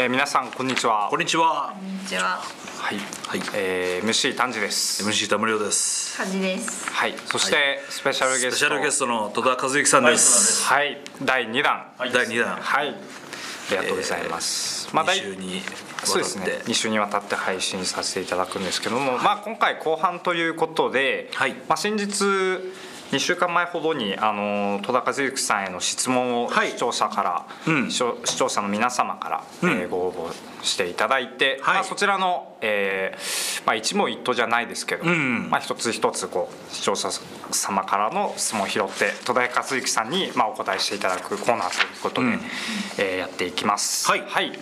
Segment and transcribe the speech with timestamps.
[0.00, 1.08] えー、皆さんこんにちは。
[1.10, 1.74] こんにちは。
[1.78, 2.40] こんにちは。
[2.78, 3.40] はい、はい。
[3.54, 5.04] えー、MC 丹治です。
[5.04, 6.16] MC 田村です。
[6.16, 6.90] カジです。
[6.90, 7.14] はい。
[7.26, 8.50] そして、スペシャルゲスト。
[8.52, 10.64] スペシャルゲストの戸田和之さんです。
[10.64, 11.02] はい。
[11.22, 11.92] 第2弾。
[11.98, 12.56] 第2弾。
[12.56, 12.88] はい。
[12.88, 12.94] あ
[13.72, 15.62] りがとうございます、まあ2第週に
[16.02, 16.44] そうですね。
[16.44, 21.52] わたって2週にわたって配信させていただくんですけども、まあ、今回後半ということで、はい。
[21.68, 22.24] まあ、先日
[23.10, 27.90] 2週間前ほどにあの戸田和之さんへの質問をはい視聴者から、うん。
[27.90, 27.98] 視
[28.36, 29.70] 聴者の皆様から、うん。
[29.70, 30.32] えーご応募
[30.64, 31.74] していただいて、はい。
[31.76, 37.08] まあ、そちらの、えーまあ、一問一答じゃないですけど、んまあ、一つ一つこう視聴者
[37.50, 42.40] 様からの質問を拾って戸田和之さんに、まあ、お答えしていただくコーナーということで、うん。
[42.98, 44.06] えーやっていきます。
[44.08, 44.52] はい。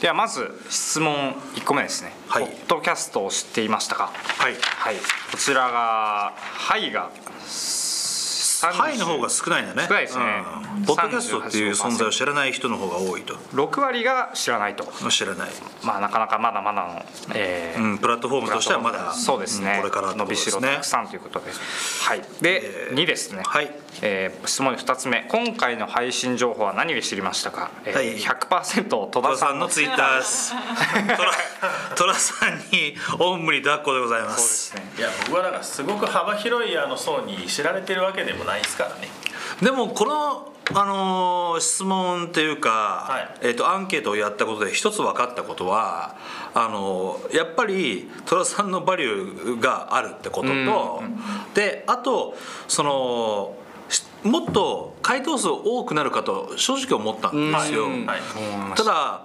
[0.00, 2.12] ではまず質問1個目ですね。
[2.28, 2.44] はい。
[2.44, 4.12] ポッドキャストを知っていましたか？
[4.38, 4.54] はい。
[4.54, 4.96] はい。
[5.32, 7.10] こちらがはいが
[8.66, 9.84] ハイの方が少ないんだね。
[9.88, 10.24] 少ないですね。
[10.76, 10.84] うん。
[10.84, 13.34] ポッドキャストっていう存在を知らない人の方が多いと。
[13.34, 14.84] 6割が知らないと。
[15.10, 15.50] 知らない、
[15.82, 17.02] まあなかなかまだまだの、
[17.34, 21.46] えーうん、プラットフォームとしてはまだそうですね、んこれからって伸びしろたくさんということで。
[22.02, 22.22] はい。
[22.40, 23.42] で、えー2ですね。
[23.44, 23.70] はい
[24.02, 25.24] えー質問2つ目。
[25.28, 28.16] 今回の配信情報は何で知りましたか、えーはい。
[28.18, 30.54] 100%戸戸田さんの田さんのツイッターです。
[31.96, 34.82] 戸田さんにおんぶに抱っこでございまそうですすね。
[34.98, 39.08] いや僕はなんかすごく幅広いあの層に知られてるわけでもないですからね。
[39.62, 43.48] でもこの、あのー質問っていうか、はい。
[43.48, 46.14] えー、とアンケートをやったことで一つ分かったことは
[46.54, 51.02] あのーやっぱり戸田さんのバリューがあるってことと、
[51.54, 52.36] であと
[52.68, 53.67] そのし
[54.22, 57.86] もっと回答数多くなるかと正直思ったんですよ。
[57.86, 58.06] うん。
[58.06, 58.20] はい。
[58.70, 59.22] たただ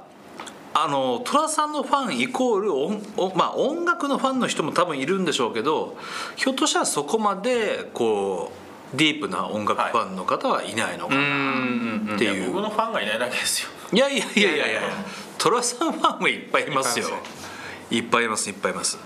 [0.75, 5.97] あの戸田さんのファンイコール音おまあ、音楽のファンの人も多分いるんでしょうけど
[6.35, 8.52] ひょっとしたらそこまでこ
[8.94, 12.07] うディープな音楽ファンの方はいないのかうな、ん。
[12.09, 12.16] うん。
[12.16, 12.52] っていう。
[12.52, 13.69] 僕のファンがいないだけですよ。
[13.91, 14.50] いやいやいやいや。
[14.55, 14.89] いやいやいや。
[15.38, 17.07] 戸田さんファンもいっぱいいますよ。
[17.07, 17.13] いっ
[17.91, 18.50] いっぱいいます。
[18.50, 18.97] いっぱいいます。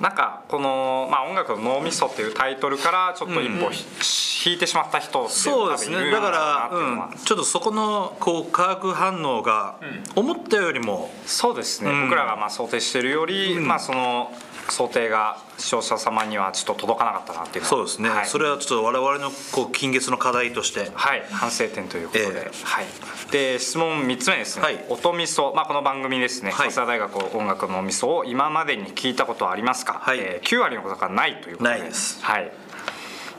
[0.00, 3.84] なんかこの、まあ、音楽の脳みそっていうタイトルからちょっと一歩ひ、
[4.44, 6.10] 引いてしまった人そうですね。
[6.10, 9.76] だから、うん、ちょっとそこのこう化学反応が
[10.16, 11.10] 思ったよりも。
[11.26, 12.02] そうですね、うん。
[12.04, 13.66] 僕らがまあ想定しているより、うん。
[13.66, 14.32] まあその
[14.70, 17.68] 想定が視聴者様にはちょっと届かなかったなっていうのは。
[17.68, 20.90] そうですね、はい、それはちょっと我々のこう近月の課題として。
[20.94, 21.24] はい。
[21.30, 22.86] 反省点ということで、えはい。
[23.30, 24.84] で質問3つ目ですね、はい。
[24.88, 26.50] 音みそ、まあ、この番組ですね。
[26.50, 26.72] はい。
[26.72, 30.18] 早稲田大学音楽のおみそを今までに聞いたことはありますか、はい。
[30.18, 31.78] えー9割のことがないということで。
[31.78, 32.24] ないです。
[32.24, 32.50] はい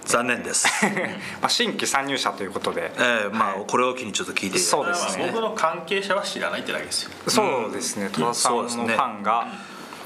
[0.06, 0.68] 残念です。
[1.42, 3.66] まあ新規参入者ということで、えーまあはい。
[3.68, 5.32] これを機にちょっと聞いていただそういてですね。
[5.32, 7.12] 僕の関係者は知らないってだけですよ。
[7.28, 8.10] そうですね。
[8.12, 9.48] 戸田さんのファンが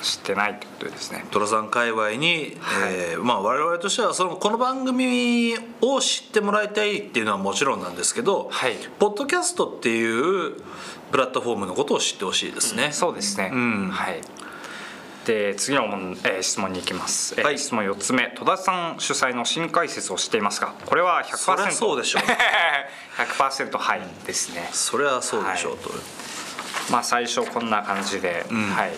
[0.01, 1.25] 知ってないということですね。
[1.31, 2.57] トラさん界隈に、
[2.87, 8.77] えーまあ、我々としてはそのこの番組を知ってもらいたいっていうのはもちろんなんですけど、はい。
[8.99, 10.61] ポッドキャストっていう
[11.11, 12.91] プラットフォームのことを知ってほしいですね。
[12.91, 13.89] そうですね、ん。
[13.89, 14.21] はい
[15.25, 17.59] で次の問、えー質問に行きます、えーはい。
[17.59, 18.29] 質問4つ目。
[18.37, 22.21] 戸田さん主催の新解説を知っていますかこれは100%そりゃそうでしょう。
[23.17, 24.01] 100%はい。
[24.25, 24.69] ですね。
[24.71, 25.89] それはそうでしょうと、
[26.91, 28.55] まあ最初こんな感じで、ん。
[28.71, 28.91] はい。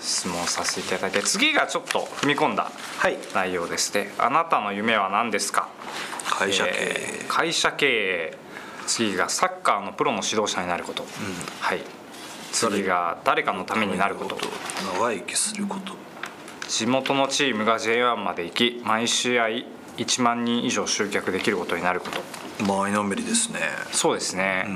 [0.00, 3.18] 質問させていただいて次がちょっと踏み込んだはい。
[3.34, 4.12] 内容ですね。
[4.18, 5.68] あなたの夢は何ですか？
[6.30, 8.38] 会社経営、えー会社経営。
[8.86, 11.04] 次がサッカーのプロの指導者になること、
[11.60, 11.80] はい
[12.52, 14.36] 次が誰かのためになること。
[14.94, 15.94] 長生きすること
[16.68, 19.48] 地元のチームが J1 まで行き毎試合
[19.96, 22.20] 1万人以上集客できることになること。
[22.64, 23.60] 前のめりですね。
[23.92, 24.66] そうですね、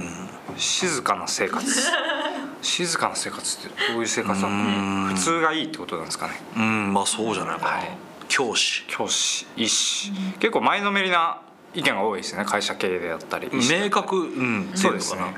[0.56, 1.66] 静かな生活。
[2.62, 6.42] 静かな生活ってどういう生活だと普通がいいってことなんですかね。
[6.56, 7.96] うんまあそうじゃないかな、はい。
[8.28, 8.84] 教師。
[8.86, 10.12] 教師医師。
[10.38, 11.38] 結構前のめりな
[11.74, 12.44] 意見が多いですね。
[12.44, 13.48] 会社経営であったり。
[13.52, 15.34] 明確うんそうですね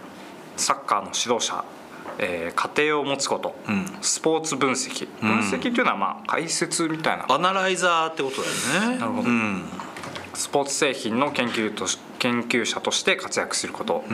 [0.57, 1.65] サッカーの指導者、
[2.19, 3.87] えー家庭を持つこと、うん。
[4.01, 5.09] スポーツ分析。
[5.21, 7.27] 分析っていうのはまあ解説みたいな。
[7.27, 8.49] なアナライザーってことだ
[8.85, 8.99] よね。
[8.99, 9.29] なるほど。
[9.29, 9.65] うん。
[10.35, 14.05] スポーツ製品の研究とし研究者として活躍すること、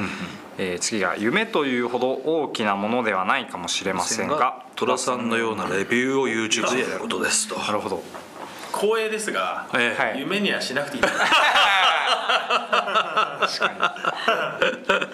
[0.58, 4.64] えー次が夢というほど大きなものではないかもしれませんが。
[4.76, 7.58] 戸田さんのようなレビューを YouTube でやることですと。
[7.58, 8.02] なるほど。
[8.72, 10.02] 光栄ですが、ええ。
[10.02, 11.02] はい夢にはしなくていい。
[12.48, 15.08] 確か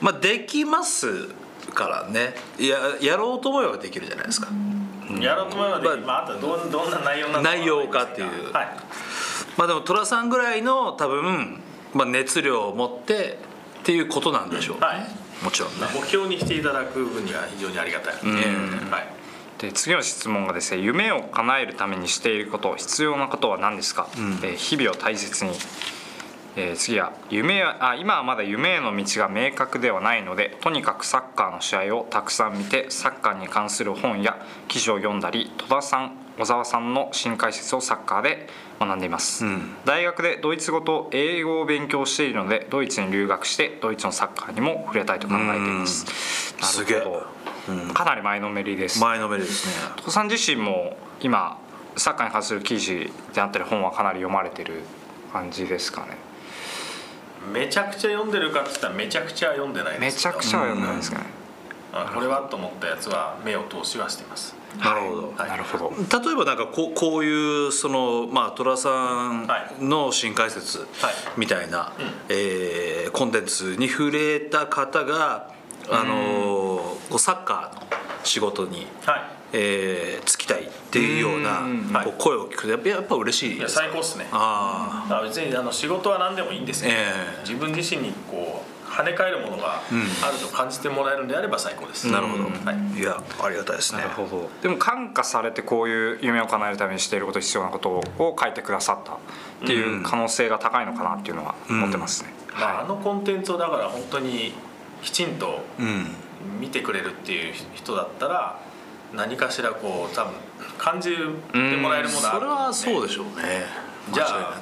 [0.00, 1.28] まあできます
[1.76, 2.34] からね。
[2.58, 4.48] いややろうと思えばできるじゃないですか。
[5.20, 8.52] やろうと思えばできる、まあ、あとはどんどんな内容なの内容かっていう。
[8.52, 8.68] はい。
[9.56, 11.60] まあでも寅さんぐらいの多分、
[11.94, 13.38] まあ、熱量を持って
[13.80, 15.44] っていうことなんでしょうね、はい。
[15.44, 15.86] もちろんね。
[15.94, 19.16] 目標にしていただく分には非常にありがたい、はい
[19.58, 20.60] で次の質問がで。
[20.60, 22.38] すね夢を叶えるためにしてい。
[22.40, 25.52] ること必要なことは何ですか、えー日々を大切に
[26.56, 34.36] えー次は夢はあ今はまだ夢への道が明確ではないのでとにかくサッカーの試合をたくさん見てサッカーに関する本や
[34.68, 38.48] 記事を読んだり戸田さん小沢さんの新解説をサッカーで
[38.78, 39.76] 学んでいます、ん。
[39.84, 46.54] 大学でドイツ語と英語を勉強しているのでドイツに留学してドイツのサッカーにも触れたいと考えています。
[46.54, 46.60] うん。
[46.60, 46.98] なすげえ。
[46.98, 47.22] るほ
[47.86, 49.00] ど、かなり前のめりです。
[49.00, 49.72] 前のめりですね。
[49.96, 51.58] 戸田さん自身も今
[51.96, 54.82] サッカーに関する記事であったり本はかなり読まれてる
[55.32, 56.25] 感じですかね
[57.52, 60.18] めちゃくちゃ読んでるかって言ったらめちゃくちゃ読んでないでめす。
[60.22, 61.24] けどちゃくちゃは読んでないですかね、
[61.92, 64.54] あこれはと思ったやつは目を通しはしてます。
[64.78, 65.48] なるほど、はい。
[65.48, 65.90] なるほど。
[65.90, 69.48] 例えばなんかこうこういうそのまあ寅さん
[69.80, 70.86] の新解説
[71.36, 71.92] みたいな、
[72.28, 75.50] えーコンテンツに触れた方が、
[75.88, 77.86] あのーこうサッカーの
[78.24, 83.76] 仕事に、はいえー就きたいっていうようなうんこう声を聞くとやっぱやっぱ嬉しいいやです。
[83.76, 84.26] か最高っすね。
[84.32, 87.40] あだから別にあの仕事は何でもいいんですけど、ええ。
[87.48, 93.00] 自分自身にこう跳ね返るものがあると感じてもらえるんであれば最高です、あなるほど、はい。
[93.00, 94.02] い、やありがたいですね。
[94.02, 94.50] なるほど。
[94.62, 99.16] でも感化されてこういう夢を叶えるためにしていること必要なことを書いてくださったっ
[99.66, 104.52] ていう可能性が高いのかなっていうのは思ってますね、まあ、あのコンテンツをだから本当に
[105.02, 106.06] きちんとうん。
[106.60, 108.60] 見てくれるっていう人だったら
[109.14, 110.34] 何かしらこう多分
[110.78, 111.16] 感じて
[111.76, 112.78] もらえるものあると思うんで。
[112.78, 113.66] それはそうでしょうね。
[114.12, 114.60] じゃあ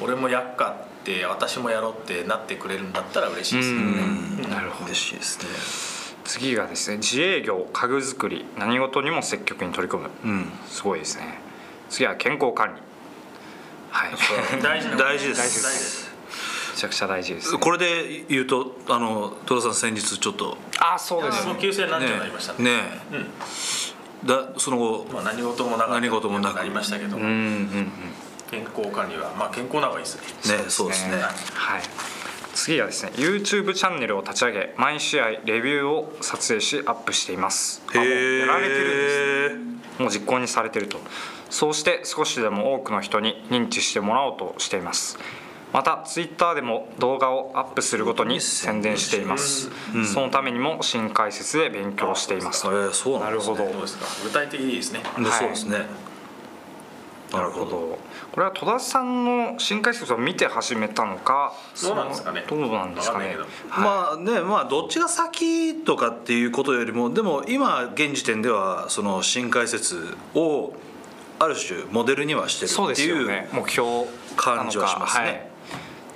[0.00, 3.84] 俺もやっかって私もやろうってなってくれるんだったら嬉しいですよね。
[4.44, 4.50] うん。
[4.50, 5.48] なるほど嬉しいですね。
[6.24, 10.52] 次がですね自営業家具作り何事にも積極に取り組む、うん。
[10.66, 11.38] すごいですね。
[11.90, 12.80] 次は健康管理。
[13.90, 14.12] はい。
[14.62, 15.40] 大事な大事です。
[15.40, 16.01] 大事です
[16.72, 21.46] めちゃくちゃ大事です、ね、これで言うとあの戸田さん先日ちょっとあそうです。
[21.46, 22.64] ね急性難聴になりましたね。
[22.64, 22.82] ね
[24.24, 26.56] だその後まあ、何事もなかった何事もなく。
[26.56, 27.92] なりましたけど、うんうんうん
[28.50, 30.64] 健康管理はまあ健康な方がいいですねね。
[30.68, 31.16] そうですね。
[31.54, 31.82] はい。
[32.54, 37.82] 次はですね YouTube チャンネルを立ち上げ毎試合レビューを撮影しアップしています。
[37.94, 39.58] へやられてるん
[39.88, 41.00] ですもう実行にされてると。
[41.52, 45.18] そうして少しでも多くの人に認知してもらおうとしています
[45.72, 49.70] また Twitter でも動画をアップするごとに宣伝しています、
[50.12, 52.66] そのためにも新解説で勉強しています。
[52.66, 53.54] えーそうなんですね。
[53.56, 53.78] なるほど。
[53.78, 54.06] うですか。
[54.24, 55.00] 具体的でいいですね。
[55.18, 55.38] ではい。
[55.38, 55.86] そうですね。
[57.32, 57.98] なるほど。
[58.32, 62.44] これは戸田さんの新解説を見て始めたのかどうなんですかね。
[62.48, 63.36] どうなんですかね。
[63.36, 63.46] わ
[63.76, 70.74] かんないまあねまあどっちが先とかっていうことよりもでも今現時点ではその新解説を
[71.38, 73.48] ある種モデルにはしてるそうですっていうよね。
[73.52, 75.24] 目標感じはしますね。
[75.24, 75.51] はい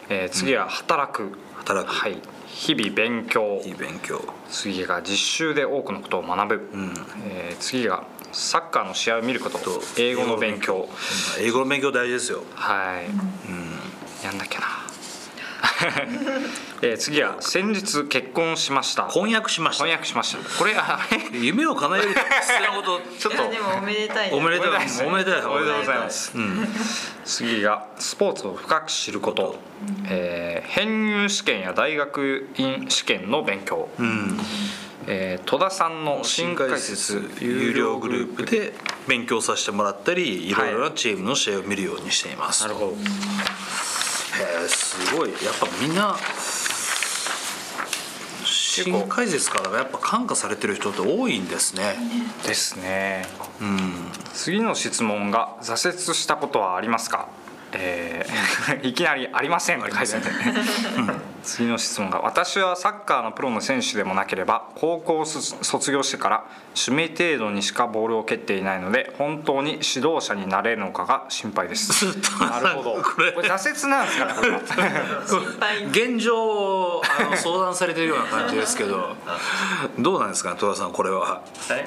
[0.09, 1.93] えー次は働く、働く。
[1.93, 2.19] はい。
[2.47, 3.61] 日々勉強。
[3.65, 4.23] いい勉強。
[4.49, 6.95] 次が実習で多くのことを学ぶ、ん。
[7.29, 9.59] えー次がサッカーの試合を見ること。
[9.99, 10.89] 英語の勉強。
[11.41, 12.43] 英語の勉強大事ですよ。
[12.55, 14.39] はい、やん。
[14.39, 14.67] なきゃな
[16.83, 19.05] えー次は先日結婚しました。
[19.05, 19.85] 婚約しました。
[19.85, 20.59] 翻訳しました。
[20.59, 20.99] これあ
[21.33, 21.39] れ？
[21.39, 23.01] 夢を叶えるって失礼なこと。
[23.19, 23.51] ちょっと。
[23.51, 24.37] でもおめでたいね。
[24.37, 25.09] おめでとうおめでたいですね。
[25.09, 26.33] おめでたいおめでとうございます。
[26.35, 26.69] うん。
[27.25, 29.59] 次がスポーツを深く知ること、
[30.09, 34.41] えー編入試験や大学院試験の勉強、うん。
[35.07, 38.75] えー戸田さんの新解説有料グループで
[39.07, 42.97] 勉強させてもらったりいろいろなチームの試合を見るようにしています、なるほど
[44.69, 45.31] すごい。
[45.31, 46.17] やっぱみんな
[48.45, 51.97] 新解説からやっぱ感化されてる人って多いんですね。
[52.47, 53.27] ですね。
[53.61, 54.11] うん。
[54.35, 57.29] 次の質問が「挫折したことはありますか?」
[57.73, 60.29] えー いきなり「ありません」って書いてあって
[61.47, 66.45] 次の質問が「私はサッカーのプロの選手でもなければ高校を卒卒業してから
[66.77, 72.07] 趣味程度にしかボールを蹴っていないので本当に指導者になれるのかが心配です」
[72.41, 73.03] なるほど。
[73.03, 74.51] これ挫折なんですかねこれ。
[74.51, 74.61] は
[75.27, 75.85] 心配。
[75.87, 79.17] 現状あの相談されてるような感じですけど
[79.99, 81.21] どうなんですかね戸田さんこれは。
[81.21, 81.41] は
[81.77, 81.87] い。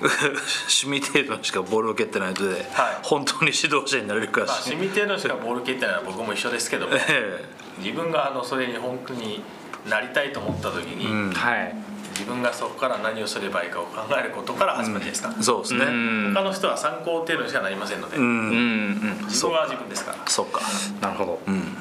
[0.82, 2.98] 趣味程度にしかボールを蹴ってないので、はい。
[3.02, 6.94] 本当に指導者になれるかまあ、し趣味程度しかボール蹴ってないのは僕も一緒ですけども。
[6.94, 7.44] え
[7.78, 9.42] 自分があのそれに本当に
[9.88, 11.32] なりたいと思った時に、ん。
[11.32, 11.74] はい。
[12.12, 15.86] 自分がそこから何をすればいいかを考えることから始まりですか、えそうですね。
[15.86, 16.34] うん。
[16.34, 18.30] 他の人は参考程度にしかなりませんので、うん、うん。
[18.30, 20.18] うん自分は自分ですから。
[20.26, 20.60] そっか。
[21.00, 21.76] なるほど、うん。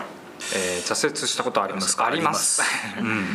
[0.55, 2.05] えー挫折したことはありますか？
[2.05, 2.61] あります。
[2.99, 3.25] うん。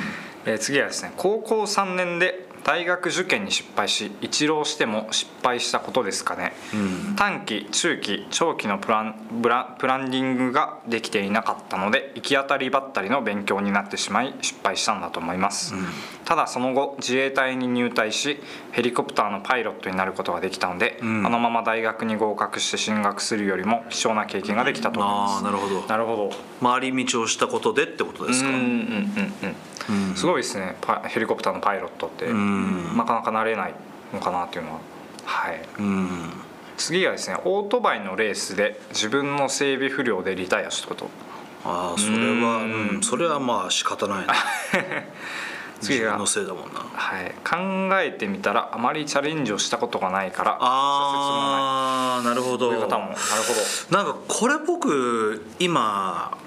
[0.46, 7.14] えー次はですね高校3年で大学受験に失敗し一浪しても失敗したことですかね、うん。
[7.16, 15.74] 短期中期長期のプランブラプランディングができていなかったので行き当たりばったりの勉強になってしまい失敗したんだと思います、
[16.24, 18.40] ただその後自衛隊に入隊し
[18.72, 21.26] ヘリコプターのパイロットになることができたので、ん。
[21.26, 25.38] あのまま大学に合格して進学するよりも貴重な経験ができたと思いあます。
[25.40, 25.82] あなるほど。
[25.86, 26.30] なるほど。
[26.62, 28.48] 回り道をしたことでってことですか？
[28.48, 28.68] うんうんうん
[29.42, 29.56] うん
[30.16, 30.76] すごいですね。
[30.80, 32.26] パヘリコプターのパイロットって。
[32.30, 32.96] ん。
[32.96, 33.74] なかなかなれない
[34.12, 34.80] のかなっていうのは。
[35.24, 35.60] はい。
[35.78, 36.32] うん。
[36.76, 41.08] 次はですねオートバイのレースで自分の整備不良でリタイアしたこと。
[41.64, 43.00] ああそれはうん。
[43.02, 44.34] それはまあ仕方ないな。
[45.80, 46.80] 次のせいだもんな。
[46.94, 52.70] はい、考えてみたらあまりチャレンジをしたことがないからああなるほど。
[52.70, 53.04] 挫折もないう方も。
[53.06, 53.16] なる
[53.90, 56.38] ほなんかこれ僕今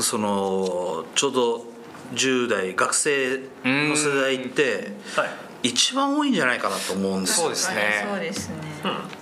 [0.00, 1.71] そのちょうど
[2.14, 5.68] 10代学生の世代ってはい。
[5.68, 7.44] 一番多いんじゃないかなと思うんですよ。
[7.44, 8.04] そうですね。
[8.10, 8.56] そうですね。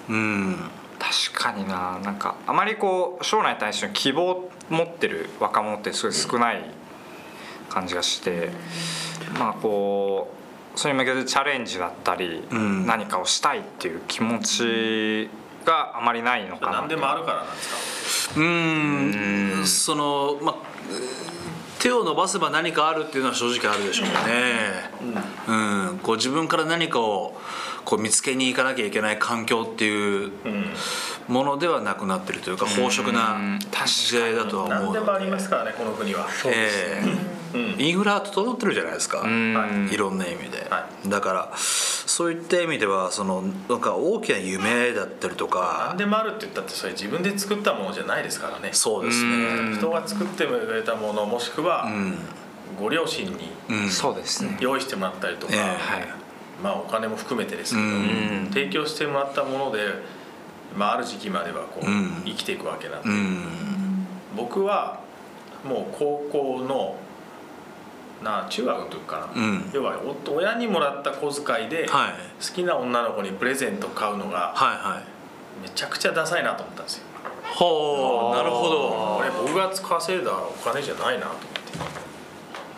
[0.09, 0.57] うん。
[0.99, 1.99] 確かにな。
[2.03, 6.65] なんかあまりこう将来に対しての希望を持ってる若者ってすごい少ない
[7.69, 8.51] 感じがして、
[9.39, 10.33] まあこ
[10.75, 12.87] うそれに向けてチャレンジだったり、うん。
[12.87, 15.29] 何かをしたいっていう気持ち
[15.67, 18.41] があまりないのかな何でもあるからなんですか？
[18.41, 19.67] うん。
[19.67, 20.55] そのまあ
[21.81, 24.13] 手を伸ばせば何かあるっていうのは正直あるでしょうね、
[25.49, 25.99] うん。
[26.03, 27.41] こう自分から何かを
[27.85, 30.67] こう見つけに行かなきゃいけない環境っていううん
[31.29, 33.39] ものではなくなってるというか飽食な
[33.87, 36.27] 時代だとは思うの何でもありますからねこの国は。
[36.47, 37.03] え
[37.55, 37.57] え。
[37.57, 37.81] うん。
[37.81, 39.89] インフラは整ってるじゃないですか、ん。
[39.91, 39.97] い。
[39.97, 41.53] ろんな意味で、はだから
[42.11, 45.87] そういった意味ではそのなんか大きな夢だったりとか。
[45.91, 48.71] 何でもあるって言ったってそれ自分で作ったものじゃないですからね。
[48.73, 49.77] そうですね。
[49.77, 52.19] 人が作ってくれたものもしくはうん。
[52.81, 53.89] ご両親にうん。
[53.89, 55.53] そうですね、用意してもらったりとか、
[56.61, 58.49] まあお金も含めてですけど、うん。
[58.49, 59.81] 提供してもらったもので、
[60.77, 62.23] まあ、ある時期まではこう、うん。
[62.25, 63.45] 生きていくわけなんで、うん。
[64.37, 64.99] 僕は
[65.65, 66.97] もう高校の
[68.23, 69.71] な中学の時かな、うん。
[69.73, 72.13] 要はお親にもらった小遣いで、はい。
[72.45, 74.55] 好きな女の子にプレゼント買うのが
[75.63, 77.05] めちゃくちゃダサいなと思ったんですよ。
[77.45, 78.89] ほうなるほど。
[79.19, 81.51] これ僕が稼いだお金じゃないなと思って。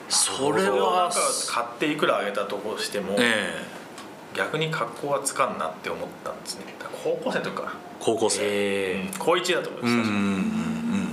[0.09, 1.11] それは。
[1.11, 1.15] か
[1.49, 4.37] 買っていくらあげたとこしても、ええ。
[4.37, 6.75] 逆に格好はつかんなって思ったんですね。
[7.05, 8.41] 高校生の時かな、高校生。
[8.43, 11.12] えうん高1だと思います、うんうんうん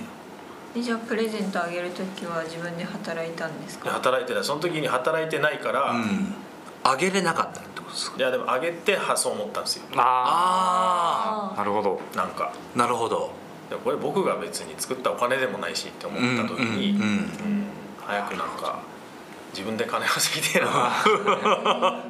[0.79, 3.91] えじゃあプレゼントあげる時は自分で働いたんですでか。
[3.91, 4.43] 働いてない。
[4.43, 6.01] その時に働いてないから、いうん。
[6.01, 6.33] うん
[6.81, 8.21] あげれなかったってことですか？
[8.21, 9.83] やでもあげて発想思ったんですよ。
[9.91, 11.99] ー、あああなるほど。
[12.15, 12.53] なんか。
[12.75, 13.31] あなるほど。
[13.69, 17.65] でこれ僕が別に作ったお金でもないしって思った時に、うんうんうんうん。
[18.07, 18.79] 早くなんか
[19.51, 20.67] 自分で金稼ぎてえな。
[20.71, 22.01] は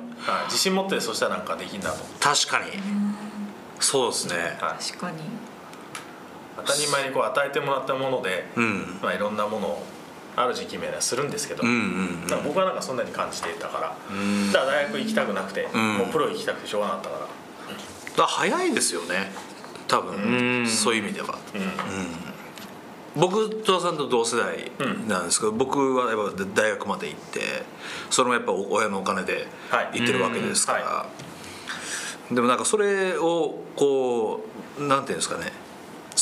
[0.42, 0.46] い。
[0.46, 1.96] 自信持ってそしたらなんかできんだと。
[1.96, 2.72] 思って確かに。
[3.80, 4.36] そうですね。
[4.62, 4.84] はい。
[4.84, 5.18] 確かに。
[6.66, 9.00] 当たり前にこう与えてもらったもので、うん。
[9.01, 9.84] まあ、いろんなものを
[10.36, 14.51] ある時期名はするんですけど、うんうんだから僕はなんかそんなに感じていたから、うん。
[14.51, 15.98] だから大学行きたくなくて、ん。
[15.98, 17.28] もうプロ行きたくてしょうがなかったから、
[18.18, 19.32] だ早いですよね。
[19.88, 20.16] 多分。
[20.16, 20.68] うん。
[20.68, 21.38] そういう意味では。
[21.56, 21.62] うん。
[23.16, 24.72] 僕戸田さんと同世代
[25.08, 27.39] なんですけど、僕はやっぱ大学まで行って
[28.10, 30.00] それもやっぱ親のお金ではい。
[30.00, 30.86] 行ってるわけですから、うん。
[30.86, 31.06] は
[32.32, 34.46] でもなんかそれをこ
[34.78, 35.51] うなんていうんですかね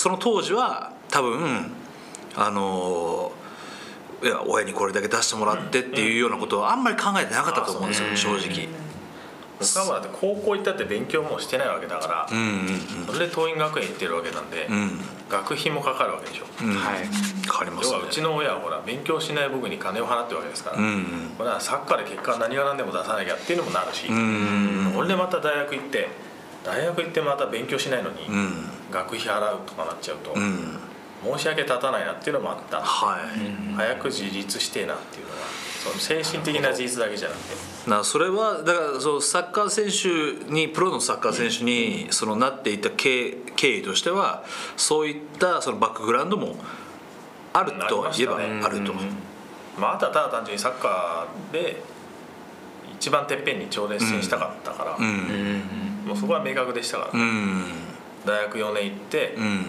[0.08, 1.70] その当時は多分
[2.34, 3.30] あの
[4.24, 8.18] いや親にこれだけ出してもらってっていうようなことはあんまり考えてなかったと思うんですよ、うん。
[8.18, 8.70] 正直。
[9.60, 14.92] 僕はもうだって高校行ったって勉強もしてないわけだから、うんうんそれで桐蔭学園行ってるわけなんで、うん。
[15.30, 17.00] 学費もかかるわけでしょ、うん、はい。
[17.00, 17.96] 変わりますね。
[17.98, 21.04] 要はうちの親はほら勉強しない僕に金を払ってるわけですから、うんうん。
[21.38, 26.08] これはサッカーで結果何が何でも出さなきゃっていうのもなるし、うん俺でまた大学行って
[26.64, 30.80] 大学行ってまた勉強しないのに、うん学費払うとかなっちゃうと、うん。
[31.24, 32.82] 申し訳立たないなっていうのもあった。
[32.82, 35.38] はい、早く自立してえなっていうのが
[35.84, 37.90] その精神的な自立だけじゃなくて。
[37.90, 44.44] なそれはだからそうサッカー選手にプロのサッカー選手にそのなっていた経経緯としては
[44.76, 46.58] そういったそのバックグラウンドも
[47.54, 48.94] あるとは言えばあると、
[49.80, 51.82] まあ、あとはただ単純にサッカーで
[53.00, 56.04] 一番てっぺんに挑戦したかったから、うん。
[56.06, 57.64] もうそこは明確でしたから、うん
[58.28, 59.66] 大学4年行って、うん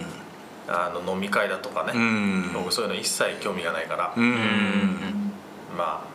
[0.70, 2.52] あの飲み会だとかね、うん。
[2.52, 5.32] 僕そういうの一切興味がないから、うん。
[5.76, 6.08] まあ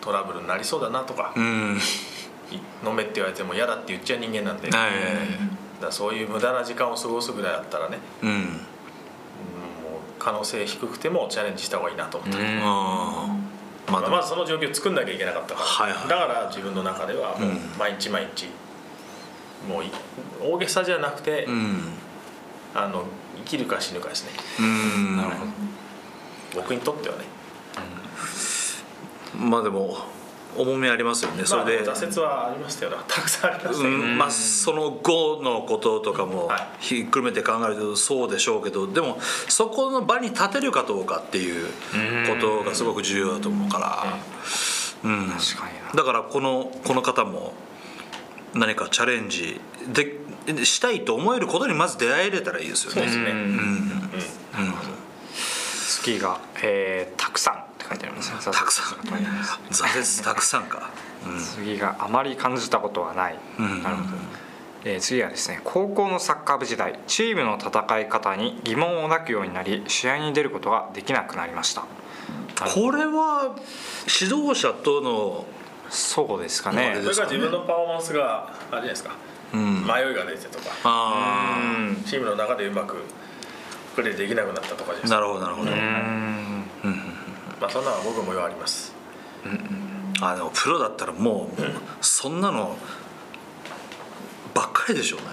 [0.00, 4.90] トラブルになりそうだなとか、飲めって言われても嫌だって言っちゃう人間なんで、はい
[5.82, 8.28] らそういう無駄な時間を過ごすぐらいだったらね、うん。
[8.28, 8.52] うんもう
[10.18, 12.60] 可能性低くてもチャレンジした方がいいなと思って、うん。
[12.62, 13.36] あ
[13.90, 16.08] まあまずその状況を作んなきゃいけなかったから、はいはい。
[16.08, 18.46] だから自分の中ではもう毎日毎日、
[19.68, 19.90] もうい
[20.42, 22.00] 大げさじゃなくて、うん
[22.74, 23.04] あの
[23.38, 24.30] 生きるか死ぬかですね。
[24.60, 25.16] うん。
[25.16, 25.46] なるほ
[26.54, 27.24] 僕にとってはね。
[29.34, 29.96] どまあでも
[30.56, 31.44] 重みありますよね。
[31.44, 34.18] それで、まあ、挫折はありましたよ たくさんありましたけど、うん。
[34.18, 36.68] まあ、その後のこととかもはい。
[36.80, 41.66] ひっくるめて考えるとそうでしょうけどでもそこの場に立てるかどうかっていう
[42.28, 44.06] ことがすごく重要だと思うから、
[45.04, 45.92] うん、確かにな。
[45.94, 47.52] だからこのこの方も
[48.54, 49.60] 何かチャレンジ
[49.92, 52.94] でしたいと思えることにまず出会えれたらいいですよね。
[52.94, 54.00] そうですね、うん。
[56.02, 57.54] 次が、えーたくさん。
[57.54, 58.98] って書いてありますねたくさん。
[58.98, 60.64] 挫折たくさん。
[60.64, 60.90] か、
[61.26, 61.38] うん。
[61.38, 63.82] 次があまり感じたことはない、うん。
[63.82, 64.08] なるほど、
[64.84, 71.82] えー次はですね高校のサッカー部時代チームの戦い方に疑問を抱くようになり試合に出ることができなくなりました
[72.74, 73.56] これは
[74.20, 75.44] 指導者との
[75.90, 76.96] そうですかね。
[77.02, 79.10] それから自分のパフォーマンスがあれじゃないですか、
[79.56, 79.82] ん。
[79.82, 80.70] 迷いが出てとか。
[80.84, 82.04] あうん。
[82.04, 82.96] チームの中でうまく
[83.96, 85.18] プレーできなくなったとかじゃないですか。
[85.18, 86.64] あなるほどなるほど、うん。
[87.60, 88.94] まあそんなのは僕もようあります。
[90.22, 91.62] あでもプロだったらもう
[92.00, 92.76] そんなの
[94.54, 95.26] ばっかりでしょうね。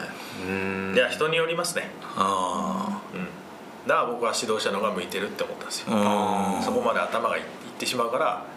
[0.48, 0.96] うん。
[0.96, 1.92] いや人によりますね。
[2.16, 3.28] あうん。
[3.88, 5.88] だから僕は指導者の方が向いてるって思ったんですよ。
[5.92, 7.44] あそこまで頭がいっ
[7.78, 8.57] てしまうからで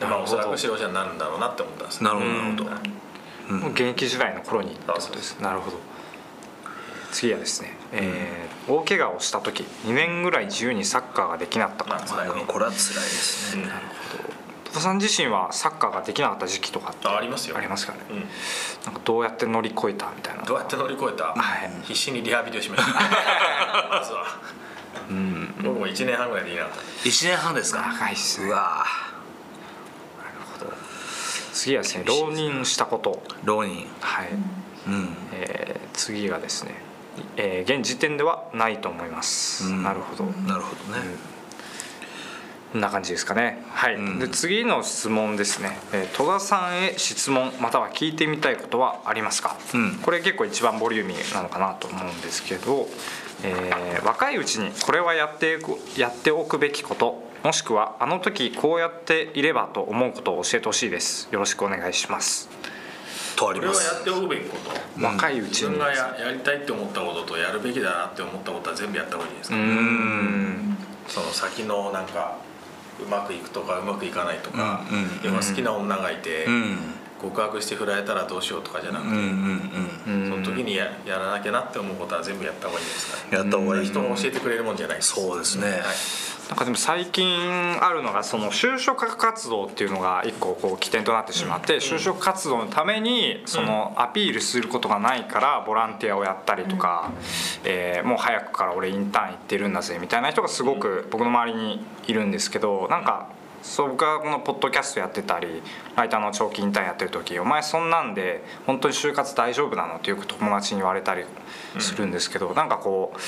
[0.00, 2.64] まあおそらく指導者になるんだろうなって思ったんですなるほどなるほど。
[3.50, 3.60] うん。
[3.60, 5.38] もう現役時代の頃にってことです。
[5.40, 5.78] なるほど。
[7.12, 11.84] 次はですね、えー大怪我をした時2年ぐらい自由にサッカーができなかった。
[11.86, 13.64] まあ辛いねこれは辛いですね、
[14.66, 17.56] 戸田さん自身はサッカーができなかった時期とかってあありますよ。
[17.56, 18.16] ありますかね、うん。
[18.84, 20.42] なんかどうやって乗り越えたみたいな。
[20.44, 21.70] どうやって乗り越えた、はい。
[21.84, 22.92] 必死にリハビリをしました。
[23.88, 24.26] まずは。
[25.08, 25.54] うん。
[25.62, 26.78] 僕も1年半ぐらいできなかった。
[27.08, 27.80] 1年半ですか？
[27.80, 28.48] 長いっすね。
[28.48, 28.84] うわ
[31.58, 33.20] 次はですね浪人したこと。
[33.42, 33.84] 浪人。
[34.00, 34.28] はい、
[34.86, 35.16] うん。
[35.32, 36.74] えー次がですね、
[37.36, 39.82] えー現時点ではないと思います、うん。
[39.82, 40.24] なるほど。
[40.24, 41.02] なるほどね、
[42.72, 43.64] こんな感じですかね。
[43.70, 44.18] はい、うん。
[44.20, 49.96] で次の質問ですね、えー戸田さんへ質問または聞いてみたいことはありますか、うん。
[49.96, 52.88] これ結構一番ボリューミーなのかなと思うんですけど、
[53.42, 61.28] えー若いうちにこれはやっていくやっておくべきこともしくはあの時こうやっていればと思うことを教えてほしいです。
[61.30, 62.48] よろしくお願いします、
[63.36, 64.70] とありこれはやますっておくべきこと。
[64.96, 65.70] うん若いうちに。
[65.70, 70.76] 自分がややりたいって思ったこととやるべきだなって思ったことは全部やった方がいいですうか、ん。
[71.06, 72.36] その先のなんか
[73.00, 76.78] うまくいくとかうまくいかないとか、うんうん要は好きな女がいて、うん。
[77.20, 79.22] 告白して振られたらどうしようとかじゃなくて、うんうん
[80.06, 84.76] うんその時にややらなきゃなって思うことは全部やった方がいいですかねやった方がいい人が教えてくれるもん。
[84.76, 85.80] じゃないですそうですねはい
[86.48, 97.12] なんかでも最近あるのがその就職活動っていうのが一個こう起点となってしまって就職活動のためにそのアピールすることがないからボランティアをやったりとか、
[97.64, 103.28] えーもう早くから俺インターン行ってるんだぜみたいな人がすごく僕の周りにいるんですけどなんか
[103.60, 105.62] そう僕がこのポッドキャストやってたり
[105.96, 111.24] ライターの長期インターンやってる時「お前そんなんで本当に就活大丈夫なの?」ってよく友達に言われたり
[111.78, 113.18] するんですけど、なんかこう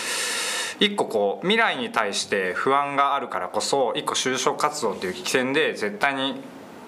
[0.81, 6.41] 一個こう未来に対して不安があるからこそ一個就職活動っていう起点で絶対に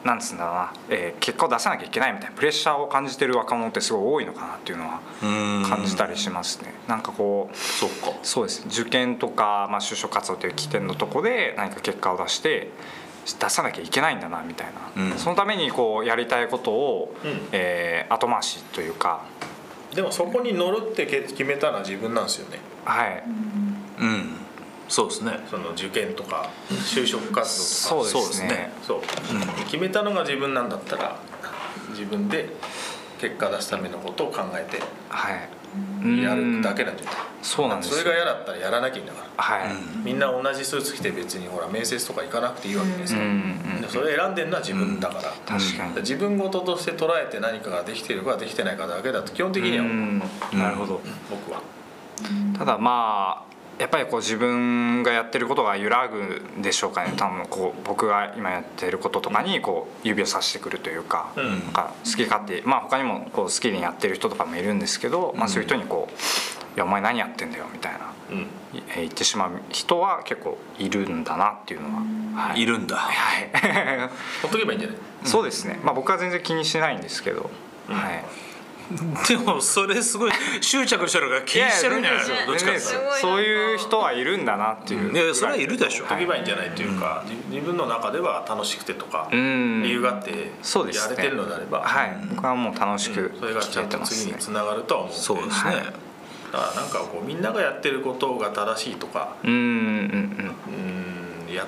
[0.02, 5.62] なんつうんだろうな、えー結果を出さなきゃいけないみたいなプレッシャーを感じてる若者ってすごい多いのかなっていうのはうん。
[5.68, 6.74] 感じたりしますね。
[6.88, 8.12] なんかこうそっか。
[8.24, 8.66] そうです。
[8.66, 12.70] 受験とか、まあ、就職活動という起点のとこで何か結果を出して
[13.38, 15.18] 出さなきゃいけないんだなみたいな、うん。
[15.18, 17.48] そのためにこうやりたいことを、うん。
[17.52, 19.20] えー後回しというか。
[19.94, 22.58] でもそこに乗るってけ決めたのは自分なんですよね。
[22.84, 23.22] はい。
[23.26, 23.71] うん
[24.88, 25.40] そうですね。
[25.50, 28.10] その受験とか就職活動とか。
[28.10, 28.72] そうですね。
[28.86, 28.98] そう。
[28.98, 29.02] う、
[29.64, 31.18] 決めたのが自分なんだったら
[31.90, 32.50] 自分で
[33.20, 35.48] 結果出すためのことを考えてはい。
[36.22, 37.96] やるだけなんじゃないそうなんですよ。
[37.98, 45.94] それが嫌だったらやらなきゃいいんだからはい、みんな同じスーツ着て別にほら面接とか行かなくていいわけですよ、うんうんでそれ選んでるのは自分だから、確かに。
[45.96, 49.86] 自分事として捉えて何かができているかできてないかだけだと基本的にはう。
[49.88, 50.18] ん。
[50.52, 51.00] なるほど。
[51.28, 51.62] 僕は、
[52.56, 53.51] ただまあ
[53.82, 56.18] やっぱりこう自分がやってることが揺らぐ
[56.58, 57.12] んでしょうかね。
[57.16, 61.48] 多分こう僕が今やってることとかにこう指をさしてくるというか,、うん。
[61.50, 66.12] なんか好き勝手まあ他にもこう好きにやってる人とかもいるんですけど、まあ、そういう人にこう
[66.76, 68.02] 「いやお前何やってんだよ」みたいなう
[68.94, 71.88] 言ってしまう人は結構いるんだなっていうの
[72.36, 72.96] は、はい、いるんだ。
[72.96, 74.08] はい。
[74.42, 74.98] ほっとけばいいんじゃない？
[75.24, 75.80] そうですね。
[75.82, 77.50] まあ僕は全然気にしないんですけど、
[77.88, 78.24] はい
[79.28, 82.90] でもそれすごい執着してるから気にしてるんじゃないですかいやどっちかっていうと。
[82.90, 85.28] 全然ですそういう人はいるんだなっていうい。
[85.28, 86.06] やそれはいるでしょ。
[86.06, 86.20] はい。
[86.20, 86.38] 時ばい。
[86.40, 86.42] い。
[86.42, 86.70] んじゃない。
[86.70, 86.86] とい。
[86.86, 92.16] うか、自自分の中では楽しくてとか、ん理由があってそうですねやれてるのであれば、はい。
[92.30, 95.76] 僕はもう楽しくそれがちゃんと次につながるとは思うんでそうですね、はい。
[95.76, 95.96] だか
[96.52, 98.94] らなんかこうみんながやってることが正しい。
[98.96, 100.56] とかうんうん
[101.46, 101.66] うんや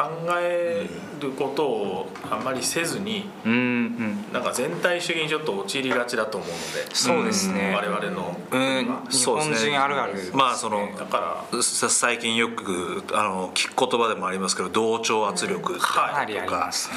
[0.00, 0.08] 考
[0.40, 0.88] え
[1.20, 3.58] ることをあんまりせずにうんうん。
[3.58, 7.74] うんなんか全体主義にちょっと陥りがちだと思うのでそうですね。
[7.74, 8.86] 我々のうん。
[9.10, 10.36] 日本人あるあるですね。
[10.36, 16.24] まあそのだからさ最近よくあの聞く言葉でもありますけど同調圧力とかなか。
[16.24, 16.94] りありますね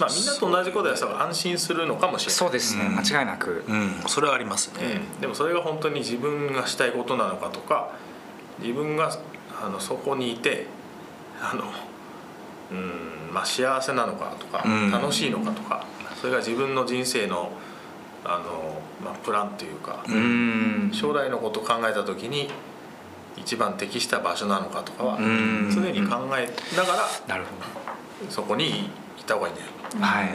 [0.00, 2.34] まあみんなと同じことやったら安心するのかもしれない。
[2.34, 2.88] そうですね。
[2.88, 3.62] 間違いなく。
[3.68, 3.92] うん。
[4.08, 5.20] それはありますね、うん。
[5.20, 7.90] でもそれが本当に自分がしたいことなのかとか
[8.58, 9.16] 自分が
[9.62, 10.66] あのそこにいて
[11.40, 11.64] あの、
[12.70, 14.90] うんまあ、幸せなのかとか、うん。
[14.90, 15.84] 楽しいのかとか
[16.20, 17.52] それが自分の人生の
[18.24, 20.90] あの、まあ、プランというか、うん。
[20.92, 22.48] 将来のことを考えた時に
[23.36, 25.70] 一番適した場所なのかとかはん。
[25.70, 26.96] 常に考えなが
[27.28, 27.44] ら
[28.30, 28.86] そこに
[29.18, 29.68] いた方がいいんだよ。
[29.94, 30.28] どはい。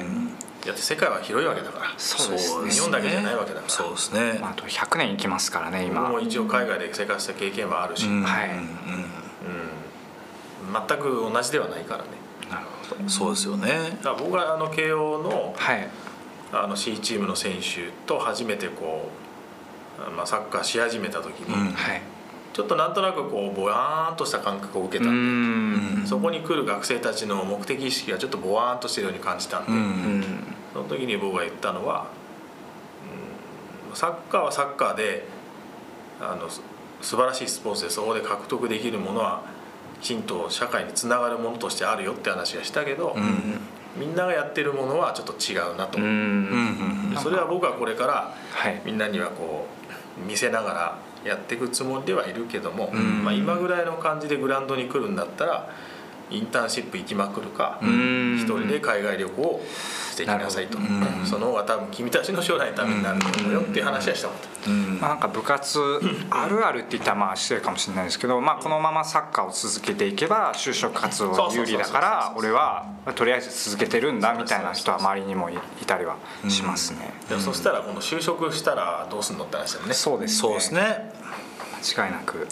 [0.66, 1.94] だって世界は広いわけだから。
[1.98, 2.70] そうですね。
[2.70, 3.70] 日本だけじゃないわけだから。
[3.70, 6.02] そうですね、まああと100年生きますからね今。
[6.02, 8.24] 僕も一応海外で生活した経験はあるし、うん。
[8.24, 8.50] はい。
[8.50, 8.68] うん
[10.72, 12.10] 全く同じではないからね。
[12.50, 13.02] なるほど。
[13.02, 13.98] うんそうですよね。
[14.04, 15.88] だから僕があの慶応のはい。
[16.52, 19.10] あの C チームの選手と初めてこ
[20.08, 21.74] う、まあ、サッカーし始めた時に、うん。
[21.74, 22.02] はい。
[22.54, 26.08] ちょっとなんとなくこうぼやーんとした感覚を受けうたんで、ん。
[26.08, 29.78] そこに来る学生たちの目的意識がちょっとぼわーんとしてるように感じたんで、うん。
[29.78, 30.24] うん
[30.74, 32.08] その時に僕が言ったのは、
[33.92, 35.26] うんサッカーはサッカーで
[36.22, 36.62] あのす
[37.02, 39.42] 素晴らしいスポーツでそこで獲得できるものは
[40.02, 43.60] きちんと社会につながるものとしてあるよって話がしたけど、うん
[43.98, 45.98] みんながやってるものはちょっと違うなと、
[47.22, 48.82] それは僕はこれからはい。
[48.86, 49.66] みんなにはこ
[50.24, 53.24] う見せながらやっていくつもりではいるけども、ん。
[53.24, 55.70] まあ、今ぐらいの感じでグラウンドに来るんだったら
[56.30, 58.38] インターンシップ行きまくるか、ん。
[58.38, 59.62] 一人で海外旅行を
[60.20, 61.26] してきなさいと、うん。
[61.26, 65.00] その方が多分君たちの将来のためになると思うよっていう話はしたこと、うん。
[65.00, 65.80] まあ、なんか部活
[66.30, 76.18] あるあるって言ったらまあ失礼かもしれないですけど、まあ、このままサッカーを続けていけば就職活動が有利だから俺はとりあえず続けてるんだみたいな人は周りにもいいたりは
[76.50, 77.14] しますね。
[77.30, 79.94] でもそしたらこの就職したらどうすんのって話だよね。
[79.94, 80.40] そうですね。
[80.40, 81.14] そうですね。
[81.96, 82.48] 間違いなく、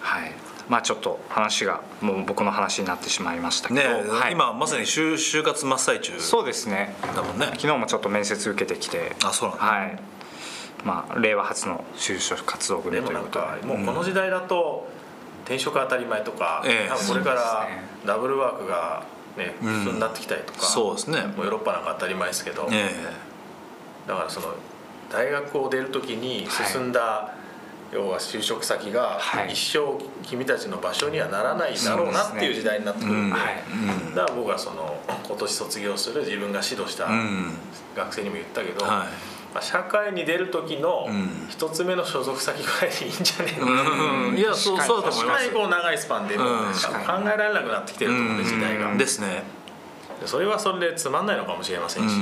[0.00, 0.32] はい
[0.68, 6.20] まあちょっと話がもう僕の話になってしまいましたけど、ね、はい、今まさに就就活真っ最中。
[6.20, 6.94] そうですね。
[7.14, 7.46] だもんね。
[7.46, 9.16] 昨日もちょっと面接受けてきて。
[9.24, 9.64] あそうなんだ。
[9.64, 9.98] はい。
[10.84, 13.30] まあ令和初の就職活動組ということで。
[13.30, 14.86] かもうこの時代だと
[15.44, 16.88] 転職当たり前とか、ええ。
[16.88, 17.68] 多分これから
[18.06, 19.04] ダブルワークが
[19.36, 19.72] ねうん。
[19.84, 21.22] 普通になってきたりとか、そうですね。
[21.22, 22.90] もうヨーロッパなんか当たり前ですけど、え
[24.06, 24.48] だからその
[25.10, 27.34] 大学を出る時に進んだ、
[27.92, 29.52] 要は就職先がはい。
[29.52, 33.36] 一生君たちの場所にはならないだろうなっていう時代になってくるんで、
[34.14, 34.96] だから僕はその
[35.26, 37.54] 今年卒業する自分が指導したうん。
[37.96, 39.06] 学生にも言ったけど、は
[39.54, 41.46] まあ、社会に出る時のうん。
[41.48, 48.92] 一つ目の所属先ぐらいでいいんじゃねえの、い、うん、いやそうそうだと思います確かにこう長いスパンで考えられなくなってきてると思うんで時代が。
[48.92, 49.57] うんですね
[50.26, 52.18] それはそれでつまんないのかもしれませんし、う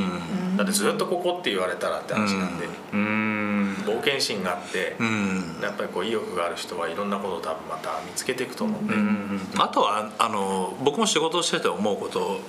[0.53, 0.57] ん。
[0.57, 3.75] だってずっとここって言われたらって話なんで、うーん。
[3.87, 5.59] 冒険心があって、うん。
[5.63, 9.41] やっぱりこう意欲がある人はいろんなことを多分また見つけていくと思うんで、うん。
[9.59, 12.41] あとはあの僕も仕事をしてて思うこと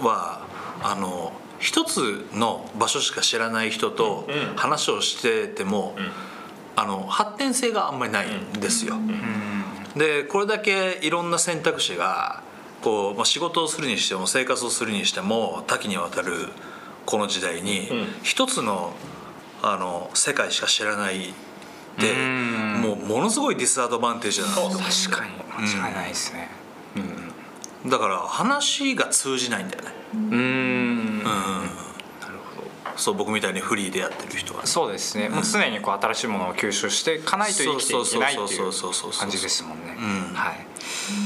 [0.00, 0.46] は
[0.82, 4.56] あの一つの場所しか知らない人とうん。
[4.56, 6.10] 話をしてても、うん。
[6.78, 8.96] あの発展性があんまりないんですよ。
[9.96, 12.42] でこれだけいろんな選択肢が
[12.86, 16.50] こう、まあ、仕事をするにしても生活をするにしても多岐にわたる
[17.04, 18.06] この時代に、うん。
[18.22, 18.92] 一つの
[19.60, 21.32] あの世界しか知らないっ
[21.98, 22.80] てうん。
[22.80, 25.32] もうものすごいディスアドバンテージなんですよ確かに。
[25.66, 26.48] 間違いないですね。
[27.88, 29.90] だから話が通じないんだよね。
[30.14, 30.20] うん。
[30.20, 31.85] うん
[32.96, 34.66] そう僕みたいにフリーでやってる人は。
[34.66, 35.28] そうですね。
[35.28, 38.72] もう常にこう新しいものを吸収していかないと生きていけないっていう
[39.18, 40.66] 感じですもんねうんはい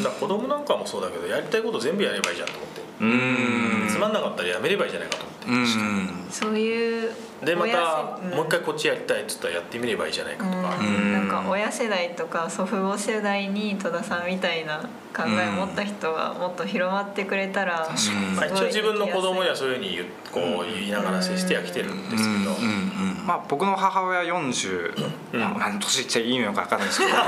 [0.02, 7.12] だ子供なんかもそうだけどやりたいこと全部やればいいじゃんと思って、うんつまんなかったらやめればいいじゃないかと思って、うんそういう
[7.44, 11.12] でま親た世もう一回こっちやりたいっつったらやってみればいいじゃないかとか、うん。
[11.12, 14.80] なんか親世代とか祖父母世代に戸田さんみたいな
[15.16, 19.98] 考えを持った人がもっと広まってくれたら、すまあ、ごい一応自分の子供にはそういうふうに
[20.30, 22.50] こう言いながら接してはきてるんですけど、
[23.26, 25.40] まあ僕の母親40、うん。
[25.40, 27.12] まあ、年言っちゃいいのか分かんないですけど。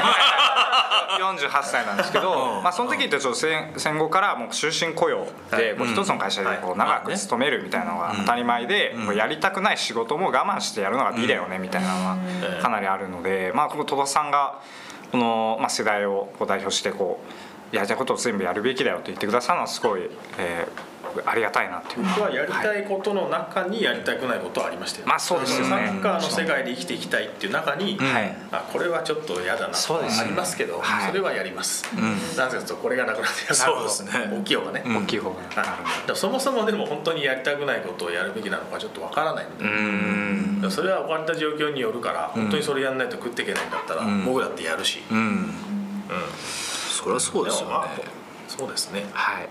[1.18, 12.56] 48歳なんですけど、まあ、その時ってちょっと戦戦後からもう終身雇用でこう一つの会社でこう長く勤めるみたいなのが当たり前で、やりたくない仕事事も我慢してやるのが美だよねみたいなのうん。
[12.56, 14.60] はかなりあるので、まあ、この戸田さんが
[15.10, 17.20] この、まあ、世代を代表してこ
[17.72, 20.02] うやりたいことを全部やるべきだよと言ってくださるのはすごい、
[20.38, 20.91] えー
[21.24, 22.06] ありがたいなという。
[22.06, 25.70] 僕はやりたいことの中にやりたくないことはありましたよ、まあそうですよね。
[25.70, 28.36] サッカーの世界で生きていきたいっていう中に、はい。
[28.50, 31.12] あこれはちょっと嫌だなとかそうですねありますけどそ,、はい。
[31.12, 31.84] れはやります、
[32.36, 34.96] なぜかというとこれがなくなってやそうですね大きい方がね、うん。
[34.98, 44.24] 大きい方がそもそもでも本当にやりたくないことをやるべきなのかちょっとわからないので、それは置かれた状況によるから本当にそれやんないと食っていけないんだったら、ん。
[44.24, 45.18] 僕だってやるし、うん。
[45.18, 45.54] うん。
[46.36, 47.74] そりゃそうですよね。
[48.48, 49.06] そうですね。
[49.12, 49.48] はい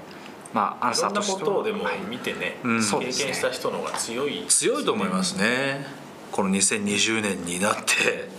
[0.54, 2.00] まあアンサーとしてことをでもはい。
[2.10, 2.80] 見てね、うん。
[2.82, 4.46] 経験した人の方が強い。
[4.48, 5.86] 強いと思いますね。
[6.32, 8.30] この2020年になって。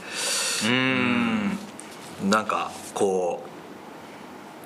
[0.67, 1.59] うん。
[2.31, 3.45] なんかこ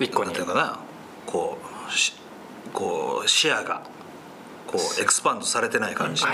[0.01, 0.79] う一個になんていうかな？
[1.27, 2.15] こうし
[2.73, 3.83] こう視野が
[4.67, 6.23] こうエクスパンドされてない感じ。
[6.23, 6.33] とい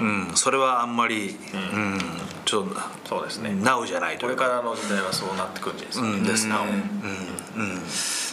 [0.00, 0.36] うん。
[0.36, 1.98] それはあんまりううん
[2.44, 2.66] ちょっ
[3.08, 3.50] そうですね。
[3.50, 6.22] とナウじゃないとこれかからの時代はそうなってくるんですか、うん。
[6.22, 6.50] ですね。
[6.50, 6.70] なおうん。
[6.70, 7.74] うん。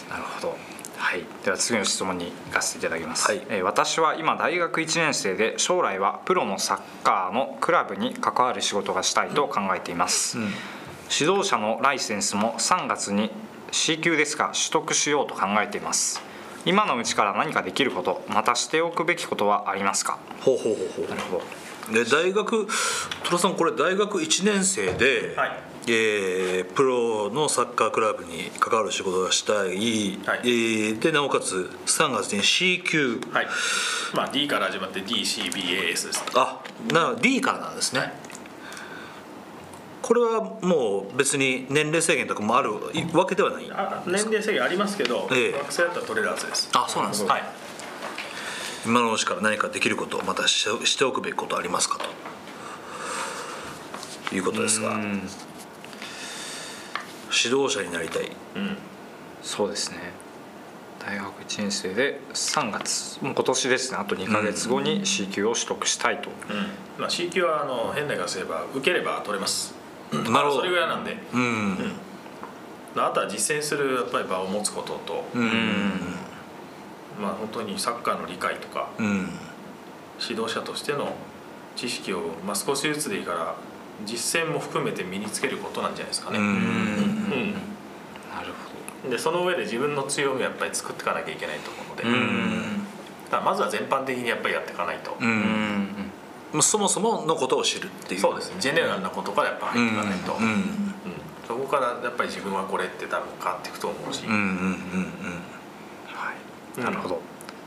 [0.08, 0.56] なるほど。
[1.04, 3.44] はい、では次の質問に行かせていただきます、はい。
[3.50, 10.44] えー私は今大学1年生で将来はプロのサッカーのクラブに関わる仕事がしたいと考えています、うん。
[11.10, 13.30] 指導者のライセンスも3月に
[13.72, 16.22] C 級ですが取得しようと考えています。
[16.64, 20.18] 今のうちから何かできることまたしておくべきことはありますか？
[20.40, 21.08] ほうほうほうほう。
[21.08, 21.42] なるほ
[21.90, 21.92] ど。
[21.92, 22.68] で大学
[23.24, 29.74] 戸田さんこれ大学1年生で、はいえープロのサッカークラブに関わる仕事がしたい、はい。
[29.74, 33.20] えーでなおかつ3月に C 級。
[33.32, 33.46] はい。
[34.14, 36.12] まあ D から始まって DCBAS ですね。
[36.34, 36.60] あ
[36.92, 38.12] な D からなんですね、
[40.02, 42.72] これはもう別に年齢制限とかもある
[43.12, 45.52] わけではないあ年齢制限ありますけど、ええ。
[45.52, 46.70] 学生だったら取れるはずです。
[46.74, 47.42] あそうなんですねはい。
[48.84, 52.04] 今のうちから何かできることまたしてしておくべきことありますかと。
[54.34, 54.94] いうことですが。
[54.94, 55.22] うん
[57.32, 58.30] 指導者になりたい。
[58.56, 58.76] うん。
[59.42, 60.12] そうですね。
[60.98, 63.18] 大学1年生で3月。
[63.22, 63.98] もう今年ですね。
[63.98, 67.00] あと2ヶ月後に C 級を取得したいと、うん。
[67.00, 69.74] まあ、C 級はあの変な言い方すれば受ければ取れます。
[70.12, 70.56] なるほど。
[70.58, 71.16] それぐらいなんで。
[71.32, 71.76] うん。
[72.96, 75.50] あとは実践するやっぱり場を持つことと、うん。
[77.20, 78.90] まあ本当にサッカーの理解とか。
[78.98, 79.30] うん。
[80.20, 81.16] 指導者としての
[81.74, 83.56] 知識を、まあ、少しずつでいいから
[84.04, 86.44] 実践も含めて身につけることなんじゃないですかね、うん。
[86.44, 86.56] うん。
[87.52, 88.42] な
[89.04, 92.86] るでその上で自分の強みをやっぱり作っていかなきゃいけないと思うので、うん。
[93.30, 95.16] だまずは全般的にやっぱりやっていかないと、
[96.62, 98.20] そもそものことを知るっていう。
[98.20, 98.56] そうですね。
[98.60, 100.36] ジェネラルなことからやっぱ入っていかないと、
[101.48, 104.24] そこからやっぱり自分はこれって多分変わっていくと思うし、
[106.78, 107.20] なるほど、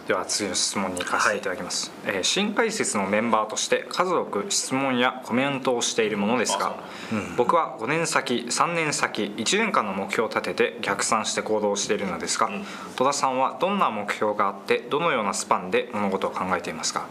[0.07, 6.75] では次の質問に行かせていただきます、えー新解説のメンバーとして数多く質問やコメントをしているものですが
[7.11, 7.15] う。
[7.15, 7.35] うん。
[7.35, 12.65] 僕は5年先3年先1年間の目標を立てて逆算して行動しているのですが、うん。
[12.95, 17.07] 戸田さんはどんな目標があってどのようなスパンで物事を考えていますか？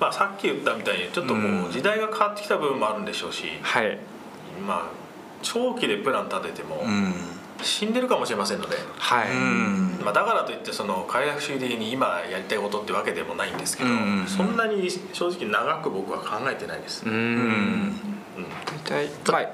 [0.00, 3.98] まあ、さっき言ったみたいにちょっともう時代が変わってきた部分もあるんでしょうし、はい。
[4.66, 4.82] まあ
[5.42, 7.14] 長期でプラン立ててもうん。
[7.62, 17.16] 死んでるかもしれませんので、はい、うんまあ、だからといってその快楽主義的に今やりたいことってわけでもないんですけど、うんそんなに正直長く僕は考えてないです、ううん。
[17.88, 18.00] ん
[18.88, 19.52] 大体、まあ、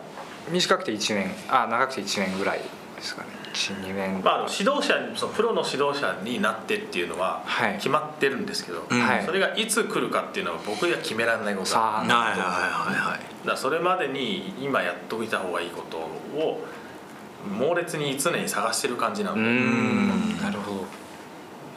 [0.50, 2.60] 短くて1年あ長くて1年ぐらい
[2.96, 3.28] ですかね。
[3.54, 4.22] 12年。
[4.22, 7.74] まあ、あの指導者にそのプロの指導者になってっていうのははい。
[7.74, 9.00] 決まってるんですけど、うん。
[9.00, 9.24] はい。
[9.24, 16.64] それがいつ来るかっていうのは僕には決められないことだはいはいはいはいだからそれまでに今やっておいた方がいいことを
[17.46, 20.38] 猛烈に常に探してる感じなのうで、ん。
[20.40, 20.86] なるほど。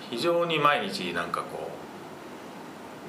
[0.09, 1.69] 非常に毎日なんかこ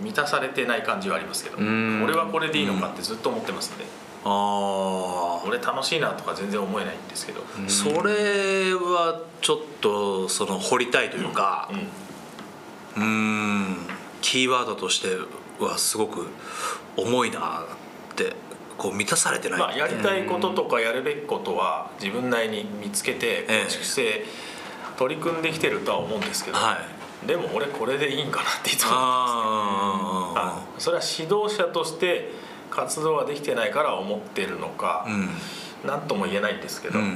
[0.01, 2.03] う満たされてない感じはありますけど、うん。
[2.05, 3.85] 俺はこれでいいのかってずっと思ってますんで、
[4.25, 11.71] あ俺楽しいなとか全然思えないんですけど、あそれはちょっとその掘りたいというか
[12.97, 13.03] うん。
[13.03, 13.77] うん。
[14.21, 15.09] キーワードとして
[15.59, 16.29] はすごく
[16.97, 17.63] 重いな
[18.13, 18.35] って
[18.79, 19.59] こう満たされてない。
[19.61, 23.65] まあ、やりたいこととかやるべきことは自分なりに見つけてええ。
[23.65, 24.25] 構築して
[24.99, 26.79] 取り組んできてるとは思うんですけど、は
[27.25, 27.27] い。
[27.27, 32.33] でも俺これでいいんかなっていつも思ってますねそれは指導者として
[32.69, 35.29] 活動ができてないから思ってるのかあ、うん。
[35.87, 37.13] 何とも言えないんですけど、うんうん